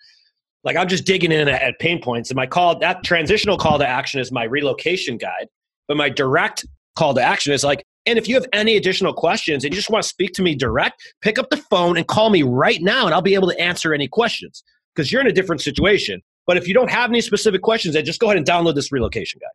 [0.63, 3.78] Like I'm just digging in at, at pain points, and my call that transitional call
[3.80, 5.48] to action is my relocation guide,
[5.89, 6.65] but my direct
[6.96, 9.89] call to action is like, and if you have any additional questions and you just
[9.89, 13.06] want to speak to me direct, pick up the phone and call me right now,
[13.06, 14.63] and I'll be able to answer any questions
[14.96, 16.22] because you're in a different situation.
[16.48, 18.91] But if you don't have any specific questions, then just go ahead and download this
[18.91, 19.50] relocation guide.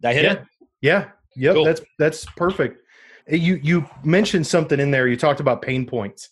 [0.00, 0.32] Did I hit yeah.
[0.32, 0.44] it?
[0.80, 1.08] Yeah.
[1.36, 1.54] Yep.
[1.54, 1.64] Cool.
[1.64, 2.82] That's that's perfect.
[3.28, 5.06] You you mentioned something in there.
[5.06, 6.30] You talked about pain points,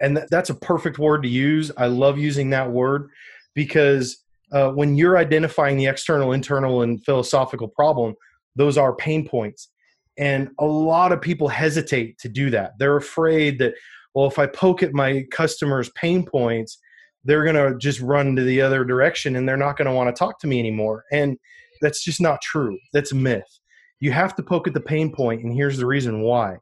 [0.00, 1.72] and th- that's a perfect word to use.
[1.76, 3.08] I love using that word
[3.54, 8.14] because uh, when you're identifying the external, internal, and philosophical problem,
[8.54, 9.68] those are pain points.
[10.18, 12.72] And a lot of people hesitate to do that.
[12.78, 13.74] They're afraid that,
[14.14, 16.78] well, if I poke at my customers' pain points,
[17.24, 20.14] they're going to just run to the other direction and they're not going to want
[20.14, 21.04] to talk to me anymore.
[21.12, 21.36] And
[21.80, 22.78] That's just not true.
[22.92, 23.48] That's a myth.
[24.00, 26.58] You have to poke at the pain point, and here's the reason why.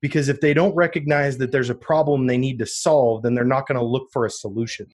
[0.00, 3.44] Because if they don't recognize that there's a problem they need to solve, then they're
[3.44, 4.86] not going to look for a solution.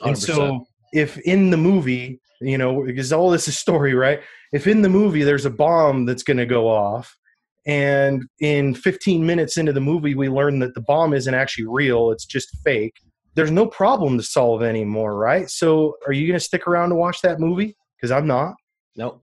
[0.00, 0.18] And 100%.
[0.18, 4.20] so, if in the movie, you know, because all this is story, right?
[4.52, 7.16] If in the movie there's a bomb that's going to go off,
[7.66, 12.10] and in 15 minutes into the movie we learn that the bomb isn't actually real,
[12.10, 12.94] it's just fake,
[13.34, 15.48] there's no problem to solve anymore, right?
[15.48, 17.76] So, are you going to stick around to watch that movie?
[17.96, 18.54] Because I'm not
[18.96, 19.22] Nope.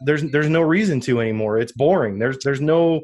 [0.00, 1.58] there's there's no reason to anymore.
[1.58, 2.18] It's boring.
[2.18, 3.02] There's there's no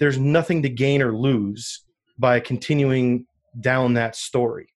[0.00, 1.84] there's nothing to gain or lose
[2.18, 3.26] by continuing
[3.60, 4.68] down that story.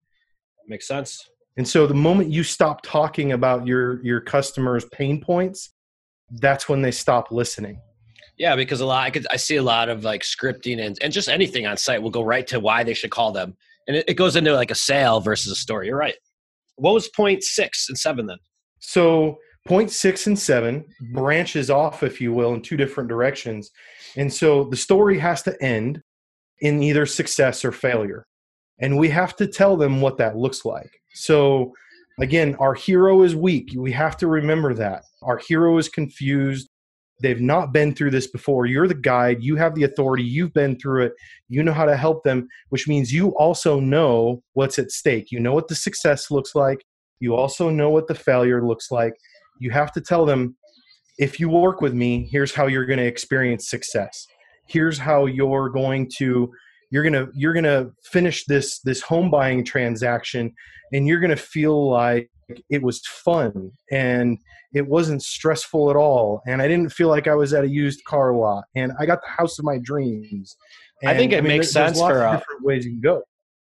[0.67, 1.23] Makes sense.
[1.57, 5.71] And so the moment you stop talking about your your customers' pain points,
[6.29, 7.79] that's when they stop listening.
[8.37, 11.13] Yeah, because a lot I could I see a lot of like scripting and, and
[11.13, 13.55] just anything on site will go right to why they should call them.
[13.87, 15.87] And it, it goes into like a sale versus a story.
[15.87, 16.15] You're right.
[16.75, 18.37] What was point six and seven then?
[18.79, 21.13] So point six and seven mm-hmm.
[21.13, 23.71] branches off, if you will, in two different directions.
[24.17, 26.01] And so the story has to end
[26.59, 28.25] in either success or failure.
[28.79, 30.91] And we have to tell them what that looks like.
[31.13, 31.73] So
[32.19, 33.71] again, our hero is weak.
[33.75, 35.03] We have to remember that.
[35.21, 36.69] Our hero is confused.
[37.21, 38.65] They've not been through this before.
[38.65, 39.41] You're the guide.
[39.41, 40.23] You have the authority.
[40.23, 41.13] You've been through it.
[41.47, 45.31] You know how to help them, which means you also know what's at stake.
[45.31, 46.85] You know what the success looks like.
[47.19, 49.13] You also know what the failure looks like.
[49.59, 50.57] You have to tell them
[51.17, 54.27] if you work with me, here's how you're going to experience success.
[54.67, 56.51] Here's how you're going to
[56.91, 60.53] you're going to you're going to finish this this home buying transaction
[60.93, 62.29] and you're going to feel like
[62.69, 64.37] it was fun and
[64.73, 68.03] it wasn't stressful at all and I didn't feel like I was at a used
[68.05, 70.55] car lot and I got the house of my dreams.
[71.05, 73.21] I think And, it makes there- sense for, of uh, different ways you can go.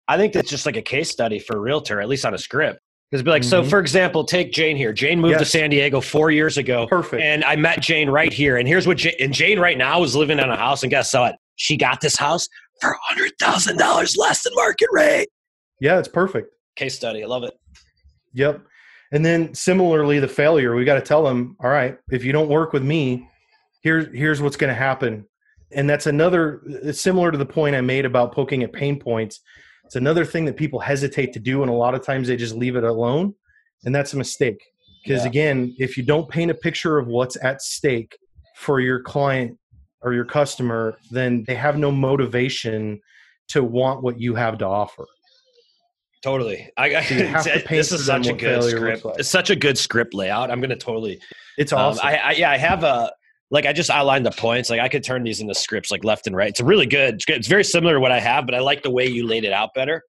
[0.09, 2.38] I think that's just like a case study for a realtor, at least on a
[2.38, 2.81] script.
[3.11, 3.68] Because be like, so Mhm.
[3.71, 4.92] for example, take Jane here.
[4.92, 6.87] Jane moved to San Diego four years ago.
[6.87, 7.23] Perfect.
[7.23, 8.57] And I met Jane right here.
[8.57, 10.83] And here's what Jane, and Jane right now is living in a house.
[10.83, 11.37] And guess what?
[11.57, 12.49] She got this house
[12.81, 15.29] for $100,000 less than market rate.
[15.81, 16.49] yeah, it's perfect.
[16.77, 17.23] Case study.
[17.23, 17.53] I love it.
[18.35, 18.61] Yep.
[19.12, 22.48] And then similarly, the failure, we got to tell them, all right, if you don't
[22.48, 23.29] work with me,
[23.83, 25.27] here's here's what's going to happen.
[25.70, 29.40] And that's another it's similar to the point I made about poking at pain points.
[29.85, 32.55] It's another thing that people hesitate to do, and a lot of times they just
[32.55, 33.35] leave it alone,
[33.85, 34.61] and that's a mistake.
[35.05, 35.29] Because Yeah.
[35.31, 38.16] again, if you don't paint a picture of what's at stake
[38.57, 39.59] for your client
[40.01, 43.01] or your customer, then they have no motivation
[43.48, 45.05] to want what you have to offer.
[46.22, 46.70] Totally.
[46.76, 49.04] I, I So have to paint this is such a good script.
[49.04, 49.18] like.
[49.18, 50.50] It's such a good script layout.
[50.50, 51.20] I'm going to totally
[51.58, 51.98] It's Um.
[52.00, 53.12] I, I yeah, I have a
[53.50, 54.70] like I just outlined the points.
[54.70, 56.48] Like I could turn these into scripts like left and right.
[56.48, 57.14] It's really good.
[57.16, 57.37] It's, good.
[57.37, 59.52] it's very similar to what I have, but I like the way you laid it
[59.52, 60.02] out better.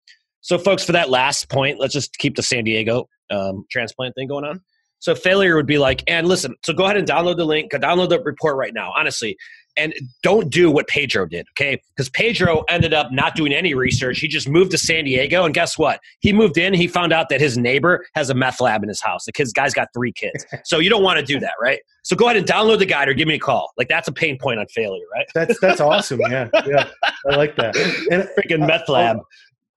[0.42, 4.26] So, folks, for that last point, let's just keep the San Diego um, transplant thing
[4.28, 4.60] going on.
[4.98, 6.54] So, failure would be like, and listen.
[6.64, 7.70] So, go ahead and download the link.
[7.70, 8.92] Go download the report right now.
[8.96, 9.36] Honestly,
[9.76, 11.80] and don't do what Pedro did, okay?
[11.94, 14.18] Because Pedro ended up not doing any research.
[14.18, 16.00] He just moved to San Diego, and guess what?
[16.20, 16.74] He moved in.
[16.74, 19.24] He found out that his neighbor has a meth lab in his house.
[19.24, 21.80] The kid's guy's got three kids, so you don't want to do that, right?
[22.02, 23.72] So go ahead and download the guide or give me a call.
[23.78, 25.26] Like that's a pain point on failure, right?
[25.34, 26.20] That's that's awesome.
[26.20, 26.88] Yeah, yeah,
[27.30, 27.76] I like that.
[28.10, 29.16] And a Freaking meth lab.
[29.16, 29.26] I'll,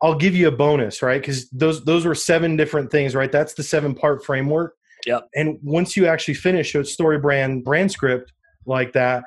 [0.01, 1.21] I'll give you a bonus, right?
[1.21, 3.31] Because those those were seven different things, right?
[3.31, 4.75] That's the seven part framework.
[5.05, 5.29] Yep.
[5.35, 8.33] And once you actually finish a story brand brand script
[8.65, 9.23] like that,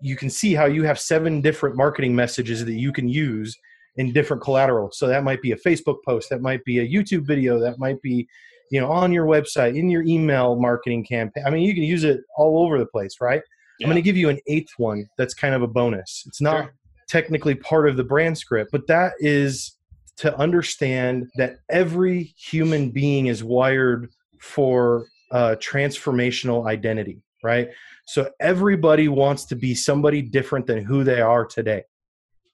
[0.00, 3.56] you can see how you have seven different marketing messages that you can use
[3.96, 4.90] in different collateral.
[4.92, 8.00] So that might be a Facebook post, that might be a YouTube video, that might
[8.02, 8.28] be
[8.70, 11.44] you know on your website, in your email marketing campaign.
[11.46, 13.42] I mean, you can use it all over the place, right?
[13.78, 13.86] Yeah.
[13.86, 16.24] I'm going to give you an eighth one that's kind of a bonus.
[16.26, 16.74] It's not Sure.
[17.08, 19.76] technically part of the brand script, but that is
[20.16, 24.08] to understand that every human being is wired
[24.40, 27.68] for uh, transformational identity, right?
[28.06, 31.82] So everybody wants to be somebody different than who they are today.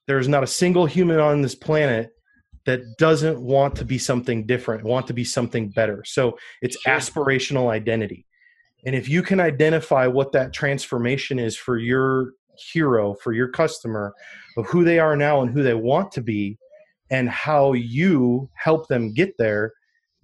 [0.07, 2.09] There's not a single human on this planet
[2.65, 6.03] that doesn't want to be something different, want to be something better.
[6.05, 6.93] So it's Sure.
[6.93, 8.25] aspirational identity.
[8.85, 12.31] And if you can identify what that transformation is for your
[12.71, 14.13] hero, for your customer,
[14.57, 16.57] of who they are now and who they want to be,
[17.09, 19.73] and how you help them get there,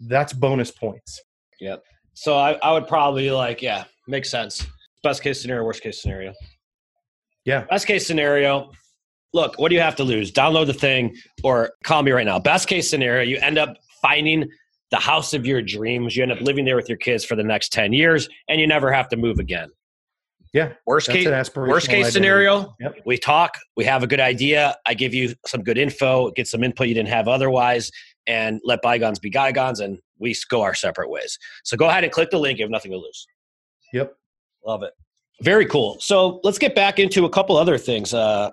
[0.08, 1.22] that's bonus points.
[1.60, 1.84] Yep.
[2.14, 4.66] So I, I would probably like, yeah, makes sense.
[5.04, 6.34] Best case scenario, worst case scenario.
[7.46, 7.66] Yeah.
[7.70, 8.72] Best case scenario.
[9.34, 10.32] Look, what do you have to lose?
[10.32, 12.40] Download the thing or call me right now.
[12.40, 14.50] Best case scenario, you end up finding
[14.92, 16.16] the house of your dreams.
[16.16, 18.68] You end up living there with your kids for the next 10 years and you
[18.68, 19.70] never have to move again.
[20.52, 22.96] Yeah, Worst case, worst case scenario, Yep.
[23.06, 24.76] we talk, we have a good idea.
[24.88, 27.92] I give you some good info, get some input you didn't have otherwise,
[28.26, 31.38] and let bygones be bygones, and we go our separate ways.
[31.66, 32.58] So go ahead and click the link.
[32.58, 33.28] You have nothing to lose.
[33.94, 34.16] Yep.
[34.66, 34.94] Love it.
[35.42, 35.98] Very cool.
[36.00, 38.14] So let's get back into a couple other things.
[38.14, 38.52] Uh,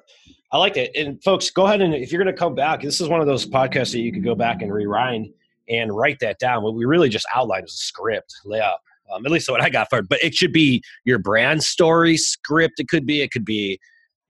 [0.53, 0.95] I like it.
[0.95, 3.27] And folks, go ahead and if you're going to come back, this is one of
[3.27, 5.29] those podcasts that you could go back and rewind
[5.69, 6.63] and write that down.
[6.63, 8.79] What we really just outlined is a script layout.
[9.13, 10.09] Um, at least what I got for it.
[10.09, 12.79] But it should be your brand story script.
[12.79, 13.23] It could be.
[13.23, 13.79] It could be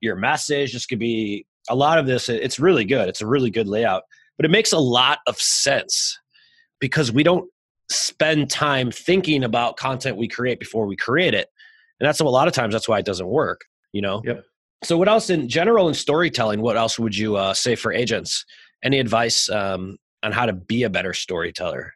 [0.01, 0.73] your message.
[0.73, 2.29] This could be a lot of this.
[2.29, 3.09] It's really good.
[3.09, 4.03] It's a really good layout.
[4.37, 6.19] But it makes a lot of sense
[6.79, 7.49] because we don't
[7.89, 11.47] spend time thinking about content we create before we create it.
[11.99, 14.21] And that's a lot of times that's why it doesn't work, you know?
[14.25, 14.43] Yep.
[14.83, 18.45] So what else in general in storytelling, what else would you uh, say for agents?
[18.83, 21.93] Any advice um, on how to be a better storyteller?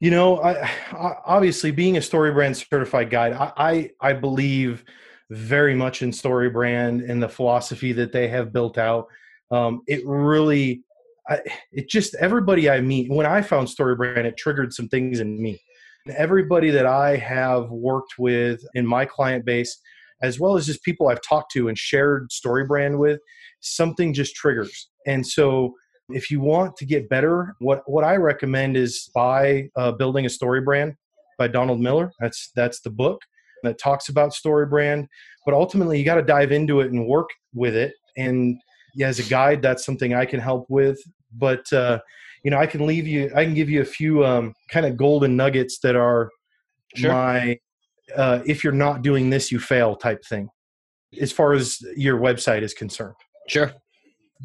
[0.00, 4.84] You know, I, I, obviously being a StoryBrand certified guide, I, I, I believe
[5.30, 9.06] very much in StoryBrand and the philosophy that they have built out.
[9.50, 10.82] Um, it really,
[11.28, 11.40] I,
[11.72, 15.60] it just everybody I meet when I found StoryBrand, it triggered some things in me.
[16.10, 19.80] Everybody that I have worked with in my client base,
[20.22, 23.20] as well as just people I've talked to and shared StoryBrand with,
[23.60, 24.90] something just triggers.
[25.06, 25.72] And so
[26.10, 30.28] if you want to get better, what what I recommend is buy uh, Building a
[30.28, 30.94] StoryBrand
[31.38, 32.12] by Donald Miller.
[32.20, 33.20] That's that's the book
[33.62, 35.06] that talks about StoryBrand.
[35.46, 37.94] But ultimately, you got to dive into it and work with it.
[38.18, 38.58] And
[38.94, 40.98] yeah, as a guide, that's something I can help with.
[41.32, 42.00] But uh,
[42.44, 43.30] you know, I can leave you.
[43.34, 46.30] I can give you a few um, kind of golden nuggets that are
[46.94, 47.12] sure.
[47.12, 47.58] my
[48.14, 50.48] uh, if you're not doing this, you fail type thing.
[51.20, 53.14] As far as your website is concerned.
[53.48, 53.72] Sure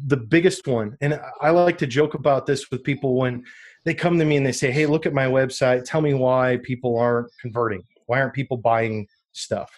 [0.06, 3.44] the biggest one, and I like to joke about this with people when
[3.84, 5.84] they come to me and they say, Hey, look at my website.
[5.84, 7.82] Tell me why people aren't converting.
[8.06, 9.70] Why aren't people buying stuff?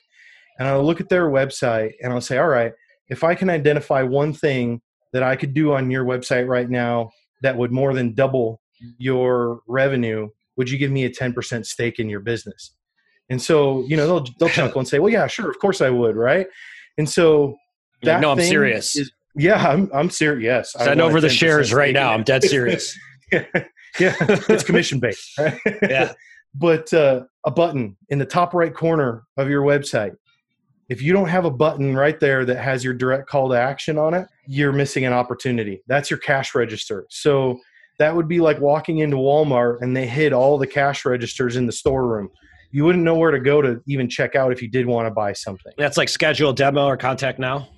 [0.58, 2.72] And I'll look at their website and I'll say, All right,
[3.08, 4.80] if I can identify one thing
[5.12, 7.11] that I could do on your website right now
[7.42, 8.61] that would more than double
[8.98, 12.72] your revenue, would you give me a 10% stake in your business?
[13.28, 15.90] And so, you know, they'll, they'll chuckle and say, Well, yeah, sure, of course I
[15.90, 16.46] would, right?
[16.98, 17.57] And so,
[18.02, 18.96] that no, I'm serious.
[18.96, 20.44] Is, yeah, I'm I'm serious.
[20.44, 22.12] Yes, send over the shares right now.
[22.12, 22.98] I'm dead serious.
[23.31, 23.44] yeah,
[23.98, 25.38] yeah, it's commission based.
[25.38, 25.59] Right?
[25.83, 26.12] yeah,
[26.55, 30.12] but uh, a button in the top right corner of your website.
[30.88, 33.99] If you don't have a button right there that has your direct call to action
[33.99, 35.83] on it, you're missing an opportunity.
[35.87, 37.07] That's your cash register.
[37.09, 37.61] So
[37.99, 41.66] that would be like walking into Walmart and they hid all the cash registers in
[41.66, 42.31] the storeroom.
[42.73, 45.11] You wouldn't know where to go to even check out if you did want to
[45.11, 45.73] buy something.
[45.77, 47.68] That's like schedule demo or contact now.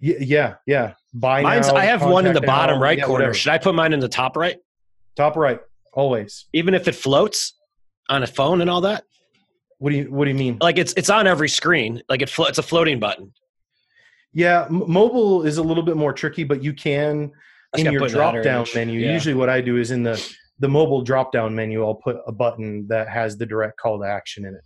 [0.00, 0.94] Yeah, yeah.
[1.12, 3.24] Buy Mine's, now, I have one in the bottom now, right yeah, corner.
[3.24, 3.34] Whatever.
[3.34, 4.56] Should I put mine in the top right?
[5.16, 5.60] Top right,
[5.92, 6.46] always.
[6.52, 7.54] Even if it floats
[8.08, 9.04] on a phone and all that.
[9.78, 10.58] What do you What do you mean?
[10.60, 12.02] Like it's it's on every screen.
[12.08, 13.32] Like it flo- it's a floating button.
[14.32, 17.32] Yeah, m- mobile is a little bit more tricky, but you can
[17.76, 19.00] in your drop down menu.
[19.00, 19.12] Yeah.
[19.12, 22.32] Usually, what I do is in the the mobile drop down menu, I'll put a
[22.32, 24.62] button that has the direct call to action in it.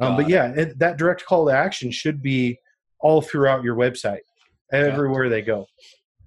[0.00, 2.58] Um, but yeah, it, that direct call to action should be
[3.00, 4.20] all throughout your website
[4.72, 5.66] everywhere they go.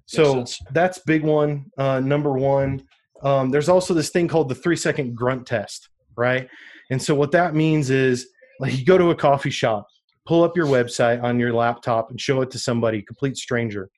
[0.06, 1.66] So that's big one.
[1.78, 2.82] Uh, number one.
[3.22, 6.48] Um, there's also this thing called the three second grunt test, right?
[6.90, 9.86] And so what that means is like you go to a coffee shop,
[10.26, 13.88] pull up your website on your laptop and show it to somebody, complete stranger,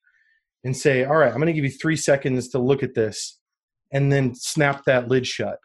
[0.65, 3.39] and say, "All right, I'm going to give you three seconds to look at this,"
[3.93, 5.59] and then snap that lid shut.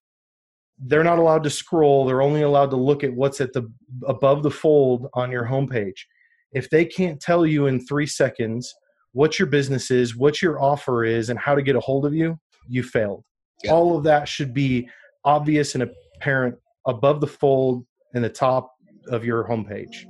[0.79, 2.05] They're not allowed to scroll.
[2.05, 3.71] They're only allowed to look at what's at the
[4.07, 6.05] above the fold on your homepage
[6.51, 8.73] if they can't tell you in three seconds
[9.11, 12.13] what your business is, what your offer is, and how to get a hold of
[12.13, 13.23] you, you failed.
[13.63, 13.71] Yeah.
[13.71, 14.89] All of that should be
[15.25, 16.55] obvious and apparent
[16.87, 18.73] above the fold in the top
[19.09, 20.05] of your homepage.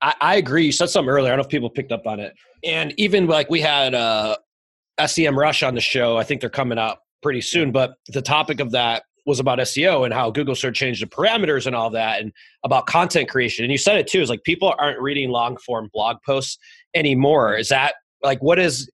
[0.00, 0.66] I, I, agree.
[0.66, 1.32] You said something earlier.
[1.32, 2.34] I don't know if people picked up on it.
[2.64, 4.36] And even like we had uh,
[5.06, 6.16] Semrush on the show.
[6.16, 7.72] I think they're coming up pretty soon.
[7.72, 11.66] But the topic of that was about SEO and how Google search changed the parameters
[11.66, 12.32] and all that and
[12.64, 13.64] about content creation.
[13.64, 16.58] And you said it too, is like people aren't reading long form blog posts
[16.94, 17.56] anymore.
[17.56, 18.90] Is that like what is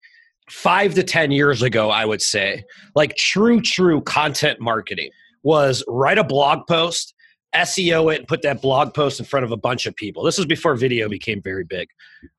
[0.51, 5.11] five to 10 years ago, I would say, like true, true content marketing
[5.45, 7.15] was write a blog post,
[7.55, 10.25] SEO it, and put that blog post in front of a bunch of people.
[10.25, 11.89] This was before video became very big,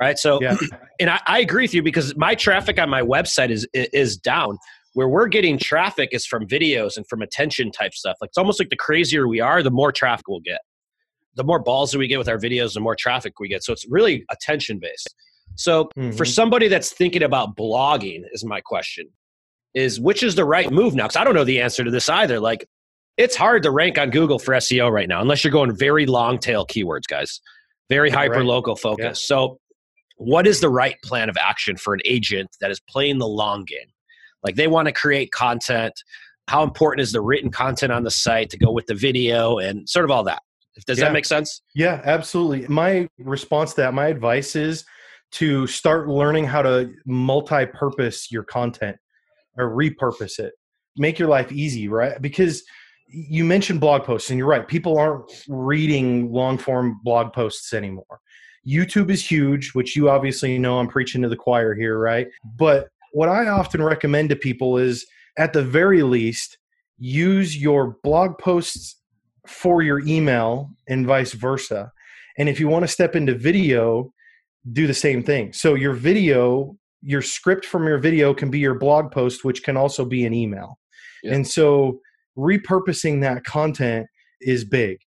[0.02, 0.18] right?
[0.18, 0.58] So, yeah.
[1.00, 4.58] and I, I agree with you because my traffic on my website is is down
[4.96, 8.16] where we're getting traffic is from videos and from attention type stuff.
[8.22, 10.60] Like it's almost like the crazier we are, the more traffic we'll get.
[11.36, 13.62] The more balls that we get with our videos, the more traffic we get.
[13.62, 15.14] So it's really attention based.
[15.56, 16.16] So mm-hmm.
[16.16, 19.08] for somebody that's thinking about blogging, is my question,
[19.74, 21.04] is which is the right move now?
[21.04, 22.40] Because I don't know the answer to this either.
[22.40, 22.66] Like
[23.18, 26.38] it's hard to rank on Google for SEO right now, unless you're going very long
[26.38, 27.40] tail keywords, guys.
[27.90, 29.04] Very hyper local focus.
[29.06, 29.14] Yeah.
[29.14, 29.60] So
[30.18, 33.64] what is the right plan of action for an agent that is playing the long
[33.64, 33.88] game?
[34.44, 35.94] Like they want to create content.
[36.48, 39.88] How important is the written content on the site to go with the video and
[39.88, 40.42] sort of all that?
[40.88, 41.06] Does Yeah.
[41.06, 41.62] that make sense?
[41.74, 42.68] Yeah, absolutely.
[42.68, 44.84] My response to that, my advice is
[45.34, 48.98] to start learning how to multi-purpose your content
[49.58, 50.54] or repurpose it.
[50.98, 52.22] Make your life easy, right?
[52.22, 52.64] Because
[53.08, 54.68] you mentioned blog posts and you're right.
[54.68, 58.20] People aren't reading long form blog posts anymore.
[58.68, 62.28] YouTube is huge, which you obviously know I'm preaching to the choir here, right?
[62.58, 65.06] But what I often recommend to people is
[65.38, 66.58] at the very least
[66.98, 69.02] use your blog posts
[69.48, 71.92] for your email and vice versa.
[72.38, 74.12] And if you want to step into video,
[74.74, 75.54] do the same thing.
[75.54, 79.78] So your video, your script from your video can be your blog post, which can
[79.78, 80.80] also be an email.
[81.24, 81.36] Yeah.
[81.36, 82.00] And so
[82.38, 84.08] repurposing that content
[84.42, 84.98] is big.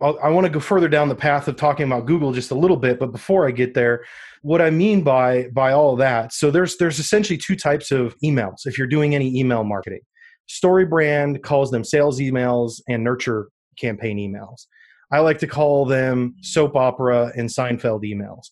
[0.00, 2.54] I'll, I want to go further down the path of talking about Google just a
[2.54, 4.04] little bit, but before I get there,
[4.42, 8.66] what I mean by by all that, so there's there's essentially two types of emails
[8.66, 10.00] if you're doing any email marketing.
[10.48, 14.66] StoryBrand calls them sales emails and nurture campaign emails.
[15.10, 18.50] I like to call them soap opera and Seinfeld emails.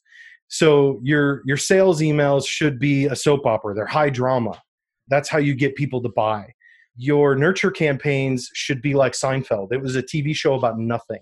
[0.48, 3.74] So your your sales emails should be a soap opera.
[3.74, 4.60] They're high drama.
[5.08, 6.54] That's how you get people to buy.
[6.96, 9.72] Your nurture campaigns should be like Seinfeld.
[9.72, 11.20] It was a TV show about nothing,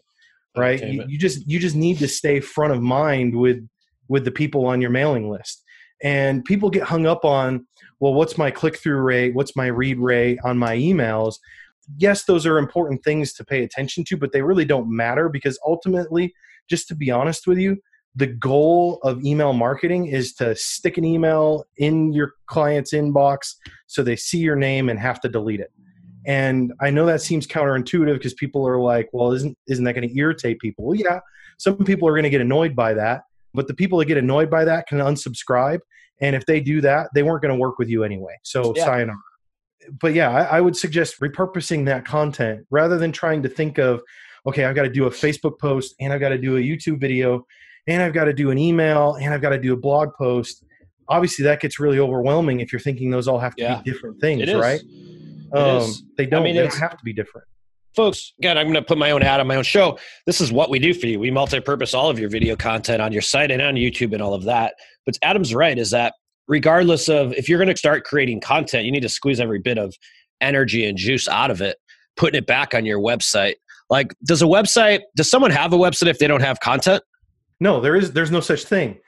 [0.56, 0.82] right?
[0.82, 3.66] You, you just you just need to stay front of mind with
[4.08, 5.62] with the people on your mailing list.
[6.02, 7.66] And people get hung up on,
[8.00, 9.34] well, what's my click through rate?
[9.34, 11.36] What's my read rate on my emails?
[11.96, 15.58] Yes, those are important things to pay attention to, but they really don't matter because
[15.66, 16.34] ultimately,
[16.68, 17.78] just to be honest with you,
[18.14, 23.54] the goal of email marketing is to stick an email in your client's inbox
[23.86, 25.72] so they see your name and have to delete it.
[26.26, 30.08] And I know that seems counterintuitive because people are like, well, isn't isn't that going
[30.08, 30.84] to irritate people?
[30.84, 31.20] Well, yeah,
[31.58, 33.22] some people are going to get annoyed by that,
[33.54, 35.80] but the people that get annoyed by that can unsubscribe.
[36.20, 38.34] And if they do that, they weren't going to work with you anyway.
[38.44, 38.84] So Yeah.
[38.84, 39.16] sayonara.
[40.00, 44.00] But yeah, I, I would suggest repurposing that content rather than trying to think of,
[44.46, 47.00] okay, I've got to do a Facebook post and I've got to do a YouTube
[47.00, 47.44] video
[47.86, 50.64] and I've got to do an email and I've got to do a blog post.
[51.08, 53.80] Obviously, that gets really overwhelming if you're thinking those all have to Yeah.
[53.82, 54.80] be different things, right?
[55.54, 55.92] Um.
[56.16, 56.40] They don't.
[56.40, 57.46] I mean, they don't have to be different.
[57.94, 60.50] folks again i'm going to put my own ad on my own show this is
[60.50, 63.50] what we do for you we multi-purpose all of your video content on your site
[63.50, 64.72] and on youtube and all of that
[65.04, 66.14] but adam's right is that
[66.48, 69.76] regardless of if you're going to start creating content you need to squeeze every bit
[69.76, 69.94] of
[70.40, 71.76] energy and juice out of it
[72.16, 73.56] putting it back on your website
[73.90, 77.02] like does a website does someone have a website if they don't have content
[77.62, 78.12] No, there is.
[78.12, 78.98] There's no such thing.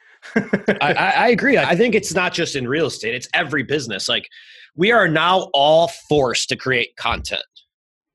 [0.81, 1.59] I, I, agree.
[1.59, 4.09] I think it's not just in real estate; it's every business.
[4.09, 4.29] Like
[4.77, 7.43] we are now all forced to create content.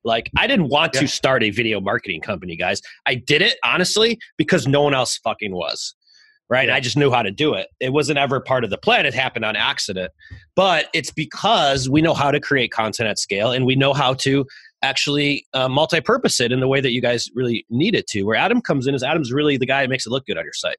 [0.02, 1.02] Like I didn't want Yeah.
[1.02, 2.80] to start a video marketing company, guys.
[3.06, 5.94] I did it honestly because no one else fucking was.
[6.48, 6.68] Right.
[6.68, 6.74] Yeah.
[6.74, 7.68] I just knew how to do it.
[7.78, 9.06] It wasn't ever part of the plan.
[9.06, 10.10] It happened on accident.
[10.56, 14.14] But it's because we know how to create content at scale and we know how
[14.14, 14.44] to
[14.82, 18.22] actually uh, multi-purpose it in the way that you guys really need it to.
[18.22, 20.44] Where Adam comes in is Adam's really the guy that makes it look good on
[20.44, 20.78] your site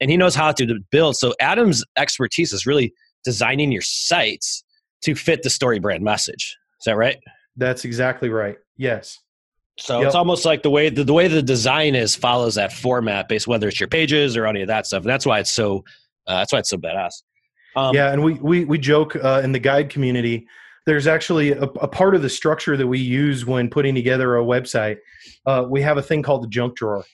[0.00, 1.16] and he knows how to build.
[1.16, 2.92] So Adam's expertise is really
[3.24, 4.64] designing your sites
[5.02, 6.56] to fit the story brand message.
[6.80, 7.16] Is that right?
[7.56, 8.58] That's exactly right.
[8.76, 9.20] Yes.
[9.78, 10.06] So Yep.
[10.06, 13.48] it's almost like the way the, the way the design is follows that format based
[13.48, 15.02] whether it's your pages or any of that stuff.
[15.02, 15.84] And that's why it's so
[16.26, 17.22] uh, that's why it's so badass.
[17.76, 20.46] Um, yeah, and we we we joke uh, in the guide community.
[20.86, 24.44] There's actually a, a part of the structure that we use when putting together a
[24.44, 24.98] website.
[25.46, 27.04] Uh, we have a thing called the junk drawer,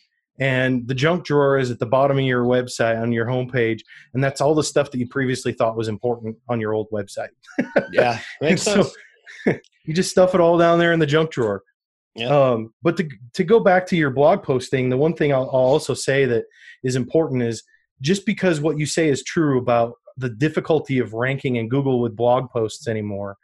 [0.41, 3.81] and the junk drawer is at the bottom of your website on your homepage,
[4.15, 7.29] and that's all the stuff that you previously thought was important on your old website.
[7.93, 8.97] yeah, makes So- sense.
[9.85, 11.63] you just stuff it all down there in the junk drawer.
[12.17, 12.27] Yeah.
[12.29, 15.71] Um, but to to go back to your blog posting, the one thing I'll, I'll
[15.73, 16.45] also say that
[16.83, 17.63] is important is
[18.01, 22.17] just because what you say is true about the difficulty of ranking in Google with
[22.17, 23.37] blog posts anymore,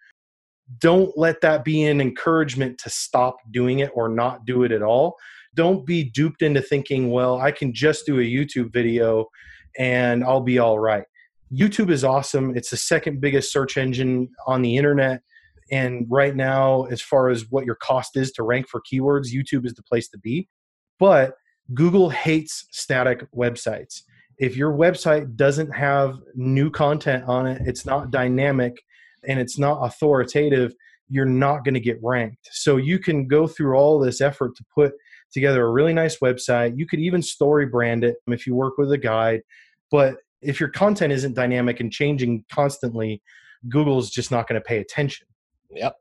[0.78, 4.82] don't let that be an encouragement to stop doing it or not do it at
[4.82, 5.16] all.
[5.54, 9.26] Don't be duped into thinking, well, I can just do a YouTube video
[9.78, 11.04] and I'll be all right.
[11.52, 12.56] YouTube is awesome.
[12.56, 15.22] It's the second biggest search engine on the internet.
[15.70, 19.66] And right now, as far as what your cost is to rank for keywords, YouTube
[19.66, 20.48] is the place to be.
[20.98, 21.34] But
[21.74, 24.02] Google hates static websites.
[24.38, 28.76] If your website doesn't have new content on it, it's not dynamic,
[29.26, 30.74] and it's not authoritative,
[31.08, 32.48] you're not going to get ranked.
[32.52, 34.92] So you can go through all this effort to put
[35.32, 36.76] together a really nice website.
[36.76, 39.42] You could even story brand it if you work with a guide.
[39.90, 43.22] But if your content isn't dynamic and changing constantly,
[43.68, 45.26] Google's just not going to pay attention.
[45.70, 45.96] Yep.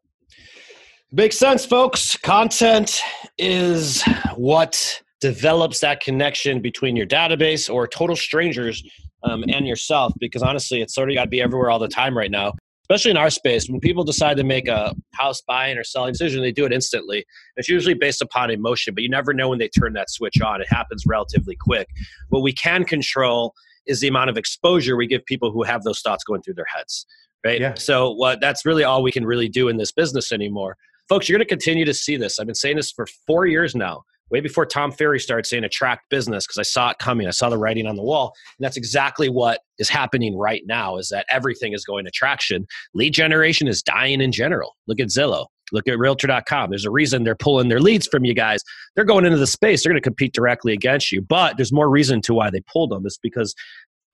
[1.12, 2.18] Makes sense, folks.
[2.18, 3.00] Content
[3.38, 4.04] is
[4.36, 8.84] what develops that connection between your database or total strangers
[9.24, 12.18] um, and yourself because honestly, it's sort of got to be everywhere all the time
[12.18, 12.54] right now.
[12.86, 16.44] Especially in our space, when people decide to make a house buying or selling decision,
[16.44, 17.26] they do it instantly.
[17.56, 20.62] It's usually based upon emotion, but you never know when they turn that switch on.
[20.62, 21.88] It happens relatively quick.
[22.30, 23.56] What we can control
[23.88, 26.68] is the amount of exposure we give people who have those thoughts going through their
[26.76, 27.08] heads.
[27.44, 27.60] Right.
[27.60, 27.74] Yeah.
[27.74, 30.78] So what that's really all we can really do in this business anymore.
[31.10, 32.40] Folks, you're going to continue to see this.
[32.40, 36.10] I've been saying this for four years now way before Tom Ferry started saying attract
[36.10, 37.28] business because I saw it coming.
[37.28, 38.34] I saw the writing on the wall.
[38.58, 42.66] And that's exactly what is happening right now is that everything is going to traction.
[42.94, 44.76] Lead generation is dying in general.
[44.88, 45.48] Look at Zillow.
[45.72, 46.70] Look at realtor.com.
[46.70, 48.62] There's a reason they're pulling their leads from you guys.
[48.96, 49.84] They're going into the space.
[49.84, 51.22] They're going to compete directly against you.
[51.22, 53.06] But there's more reason to why they pulled them.
[53.06, 53.56] It's because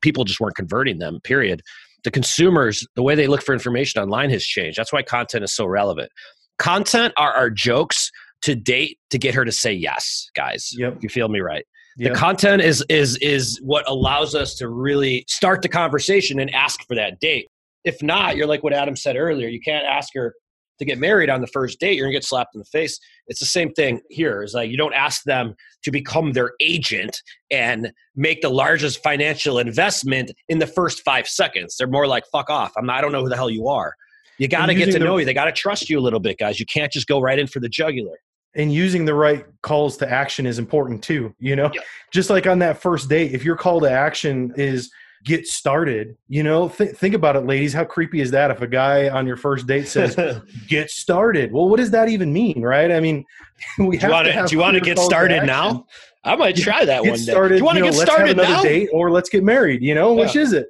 [0.02, 1.62] people just weren't converting them, period.
[2.04, 4.78] The consumers, the way they look for information online has changed.
[4.78, 6.10] That's why content is so relevant.
[6.58, 10.72] Content are our jokes to date to get her to say yes, guys.
[10.78, 10.98] Yep.
[11.02, 11.66] You feel me right?
[11.98, 12.14] Yep.
[12.14, 16.80] The content is is is what allows us to really start the conversation and ask
[16.88, 17.48] for that date.
[17.84, 19.48] If not, you're like what Adam said earlier.
[19.48, 20.34] You can't ask her
[20.80, 21.96] to get married on the first date.
[21.96, 22.98] You're gonna get slapped in the face.
[23.28, 24.42] It's the same thing here.
[24.42, 27.22] It's like you don't ask them to become their agent
[27.52, 31.76] and make the largest financial investment in the first five seconds.
[31.78, 32.72] They're more like, fuck off.
[32.78, 33.94] I'm not, I don't know who the hell you are.
[34.38, 35.26] You got to get to the- know you.
[35.26, 36.60] They got to trust you a little bit, guys.
[36.60, 38.18] You can't just go right in for the jugular.
[38.56, 41.82] And using the right calls to action is important too you know Yeah.
[42.12, 44.92] just like on that first date if your call to action is
[45.24, 48.68] get started you know th- think about it ladies how creepy is that if a
[48.68, 50.16] guy on your first date says
[50.68, 53.24] get started well what does that even mean right i mean
[53.78, 54.34] we Do you want to?
[54.34, 55.86] have Do you want to get started now?
[56.24, 57.48] I might try that get one day.
[57.50, 58.62] Do you want to know, get started another now?
[58.64, 60.68] date or let's get married you know which is it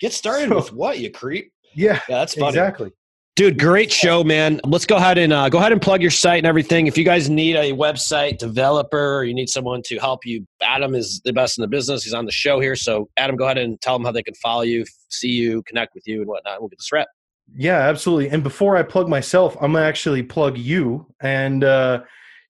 [0.00, 0.98] Get started So- with what?
[1.00, 1.52] You creep.
[1.74, 2.48] yeah Yeah, that's funny.
[2.48, 2.92] exactly
[3.36, 4.60] Dude, great show, man.
[4.62, 6.86] Let's go ahead and uh, go ahead and plug your site and everything.
[6.86, 10.94] If you guys need a website developer or you need someone to help you, Adam
[10.94, 12.04] is the best in the business.
[12.04, 12.76] He's on the show here.
[12.76, 15.96] So, Adam, go ahead and tell them how they can follow you, see you, connect
[15.96, 16.60] with you, and whatnot.
[16.60, 17.08] We'll get this wrap.
[17.56, 18.30] Yeah, absolutely.
[18.30, 22.02] And before I plug myself, I'm gonna actually plug you and uh,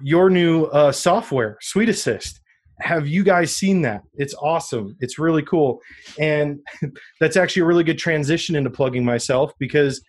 [0.03, 2.41] your new uh, software, Sweet Assist.
[2.85, 4.03] Have you guys seen that?
[4.14, 4.95] It's awesome.
[5.01, 5.80] It's really cool,
[6.18, 6.61] and
[7.20, 10.03] that's actually a really good transition into plugging myself because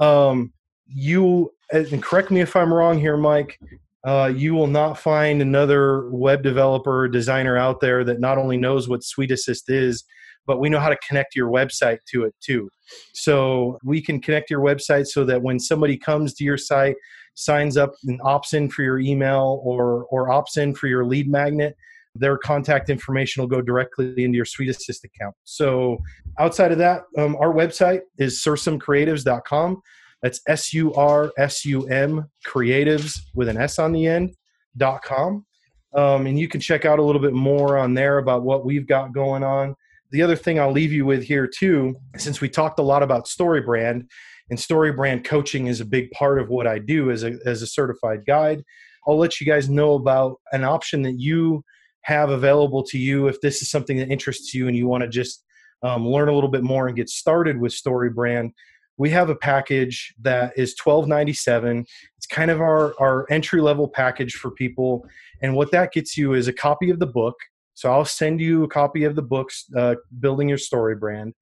[0.00, 0.52] um,
[0.86, 3.58] you and correct me if I'm wrong here, Mike.
[4.06, 8.88] Uh, you will not find another web developer designer out there that not only knows
[8.88, 10.04] what Sweet Assist is,
[10.46, 12.70] but we know how to connect your website to it too.
[13.12, 16.96] So we can connect your website so that when somebody comes to your site,
[17.34, 21.28] signs up and opts in for your email or or opts in for your lead
[21.30, 21.76] magnet,
[22.14, 25.34] their contact information will go directly into your Sweet Assist account.
[25.44, 25.98] So
[26.38, 29.80] outside of that, um, our website is sursumcreatives.com.
[30.22, 34.34] That's S U R S U M creatives with an S on the end
[34.76, 35.46] dot com.
[35.94, 38.86] Um, and you can check out a little bit more on there about what we've
[38.86, 39.74] got going on
[40.10, 43.28] the other thing I'll leave you with here too, since we talked a lot about
[43.28, 44.10] story brand,
[44.50, 47.62] and story brand coaching is a big part of what I do as a as
[47.62, 48.64] a certified guide.
[49.06, 51.64] I'll let you guys know about an option that you
[52.02, 55.08] have available to you if this is something that interests you and you want to
[55.08, 55.44] just
[55.82, 58.52] um, learn a little bit more and get started with story brand.
[58.98, 61.86] We have a package that is twelve ninety seven.
[62.18, 65.06] It's kind of our our entry level package for people,
[65.42, 67.36] and what that gets you is a copy of the book.
[67.74, 71.32] So I'll send you a copy of the books, uh, Building Your Story Brand.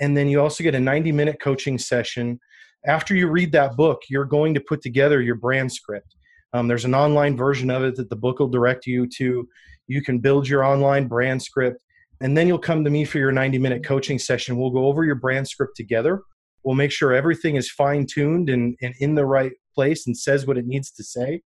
[0.00, 2.38] And then you also get a 90 minute coaching session.
[2.86, 6.14] After you read that book, you're going to put together your brand script.
[6.52, 9.48] Um, there's an online version of it that the book will direct you to.
[9.86, 11.78] You can build your online brand script.
[12.20, 14.56] And then you'll come to me for your 90 minute coaching session.
[14.56, 16.22] We'll go over your brand script together.
[16.64, 20.46] We'll make sure everything is fine tuned and, and in the right place and says
[20.46, 21.42] what it needs to say.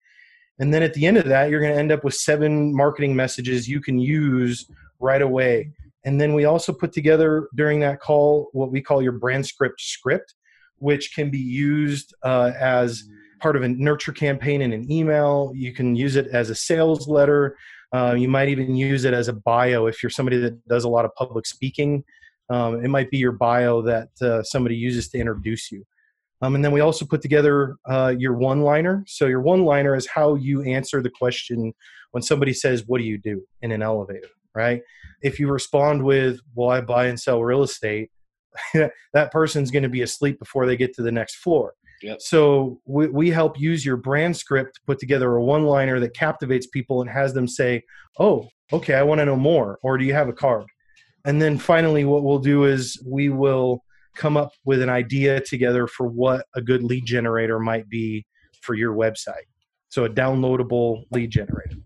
[0.59, 3.15] And then at the end of that, you're going to end up with seven marketing
[3.15, 4.67] messages you can use
[5.01, 5.73] right away.
[6.05, 9.81] And then we also put together during that call what we call your brand script
[9.81, 10.35] script,
[10.79, 13.05] which can be used uh, as
[13.43, 15.53] part of a nurture campaign in an email.
[15.55, 17.57] You can use it as a sales letter.
[17.93, 20.89] Uh, you might even use it as a bio if you're somebody that does a
[20.89, 22.05] lot of public speaking.
[22.49, 25.85] Um, it might be your bio that uh, somebody uses to introduce you.
[26.41, 29.05] Um, and then we also put together uh, your one liner.
[29.07, 31.73] So, your one liner is how you answer the question
[32.13, 34.29] when somebody says, What do you do in an elevator?
[34.55, 34.83] Right?
[35.23, 38.11] If you respond with, Well, I buy and sell real estate,
[38.75, 41.75] that person's going to be asleep before they get to the next floor.
[42.03, 42.21] Yep.
[42.21, 46.15] So, we, we help use your brand script to put together a one liner that
[46.15, 47.83] captivates people and has them say,
[48.19, 49.79] Oh, okay, I want to know more.
[49.83, 50.67] Or do you have a card?
[51.25, 53.85] And then finally, what we'll do is we will
[54.15, 58.27] come up with an idea together for what a good lead generator might be
[58.61, 59.47] for your website.
[59.89, 61.77] So a downloadable lead generator.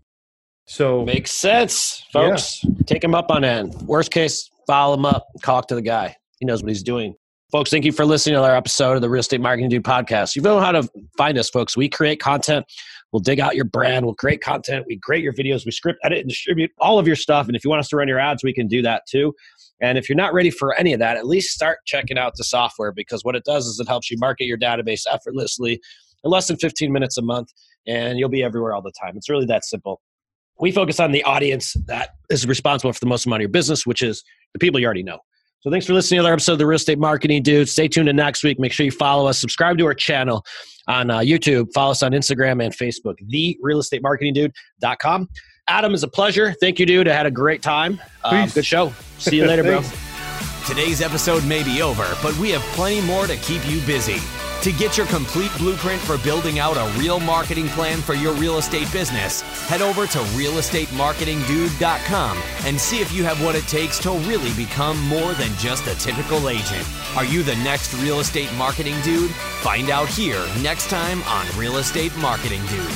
[0.65, 2.63] So Makes sense, folks.
[2.85, 3.73] Take him up on end.
[3.83, 6.15] Worst case, follow him up, talk to the guy.
[6.39, 7.15] He knows what he's doing.
[7.49, 10.35] Folks, thank you for listening to our episode of the Real Estate Marketing Dude podcast.
[10.35, 10.85] You know how to
[11.17, 11.77] find us, folks.
[11.77, 12.65] We create content.
[13.13, 14.05] We'll dig out your brand.
[14.05, 14.85] We'll create content.
[14.85, 15.63] We create your videos.
[15.63, 17.47] We script, edit, and distribute all of your stuff.
[17.47, 19.33] And if you want us to run your ads, we can do that too.
[19.79, 22.43] And if you're not ready for any of that, at least start checking out the
[22.43, 25.79] software because what it does is it helps you market your database effortlessly
[26.25, 27.53] in less than 15 minutes a month,
[27.87, 29.15] and you'll be everywhere all the time.
[29.15, 30.01] It's really that simple.
[30.59, 33.85] We focus on the audience that is responsible for the most amount of your business,
[33.85, 34.21] which is
[34.51, 35.19] the people you already know.
[35.61, 37.67] So thanks for listening to another episode of the Real Estate Marketing Dude.
[37.67, 38.59] Stay tuned to next week.
[38.59, 40.45] Make sure you follow us, subscribe to our channel
[40.87, 45.27] on uh, YouTube, follow us on Instagram and Facebook, the Real Estate Marketing Dude.com.
[45.67, 46.53] Adam, is a pleasure.
[46.61, 47.07] Thank you, dude.
[47.07, 47.99] I had a great time.
[48.23, 48.93] Uh, good show.
[49.17, 49.81] See you later, bro.
[50.65, 54.19] Today's episode may be over, but we have plenty more to keep you busy.
[54.63, 58.57] To get your complete blueprint for building out a real marketing plan for your real
[58.57, 64.11] estate business, head over to realestatemarketingdude.com and see if you have what it takes to
[64.11, 66.85] really become more than just a typical agent.
[67.15, 69.31] Are you the next real estate marketing dude?
[69.61, 72.91] Find out here next time on Real Estate Marketing Dude.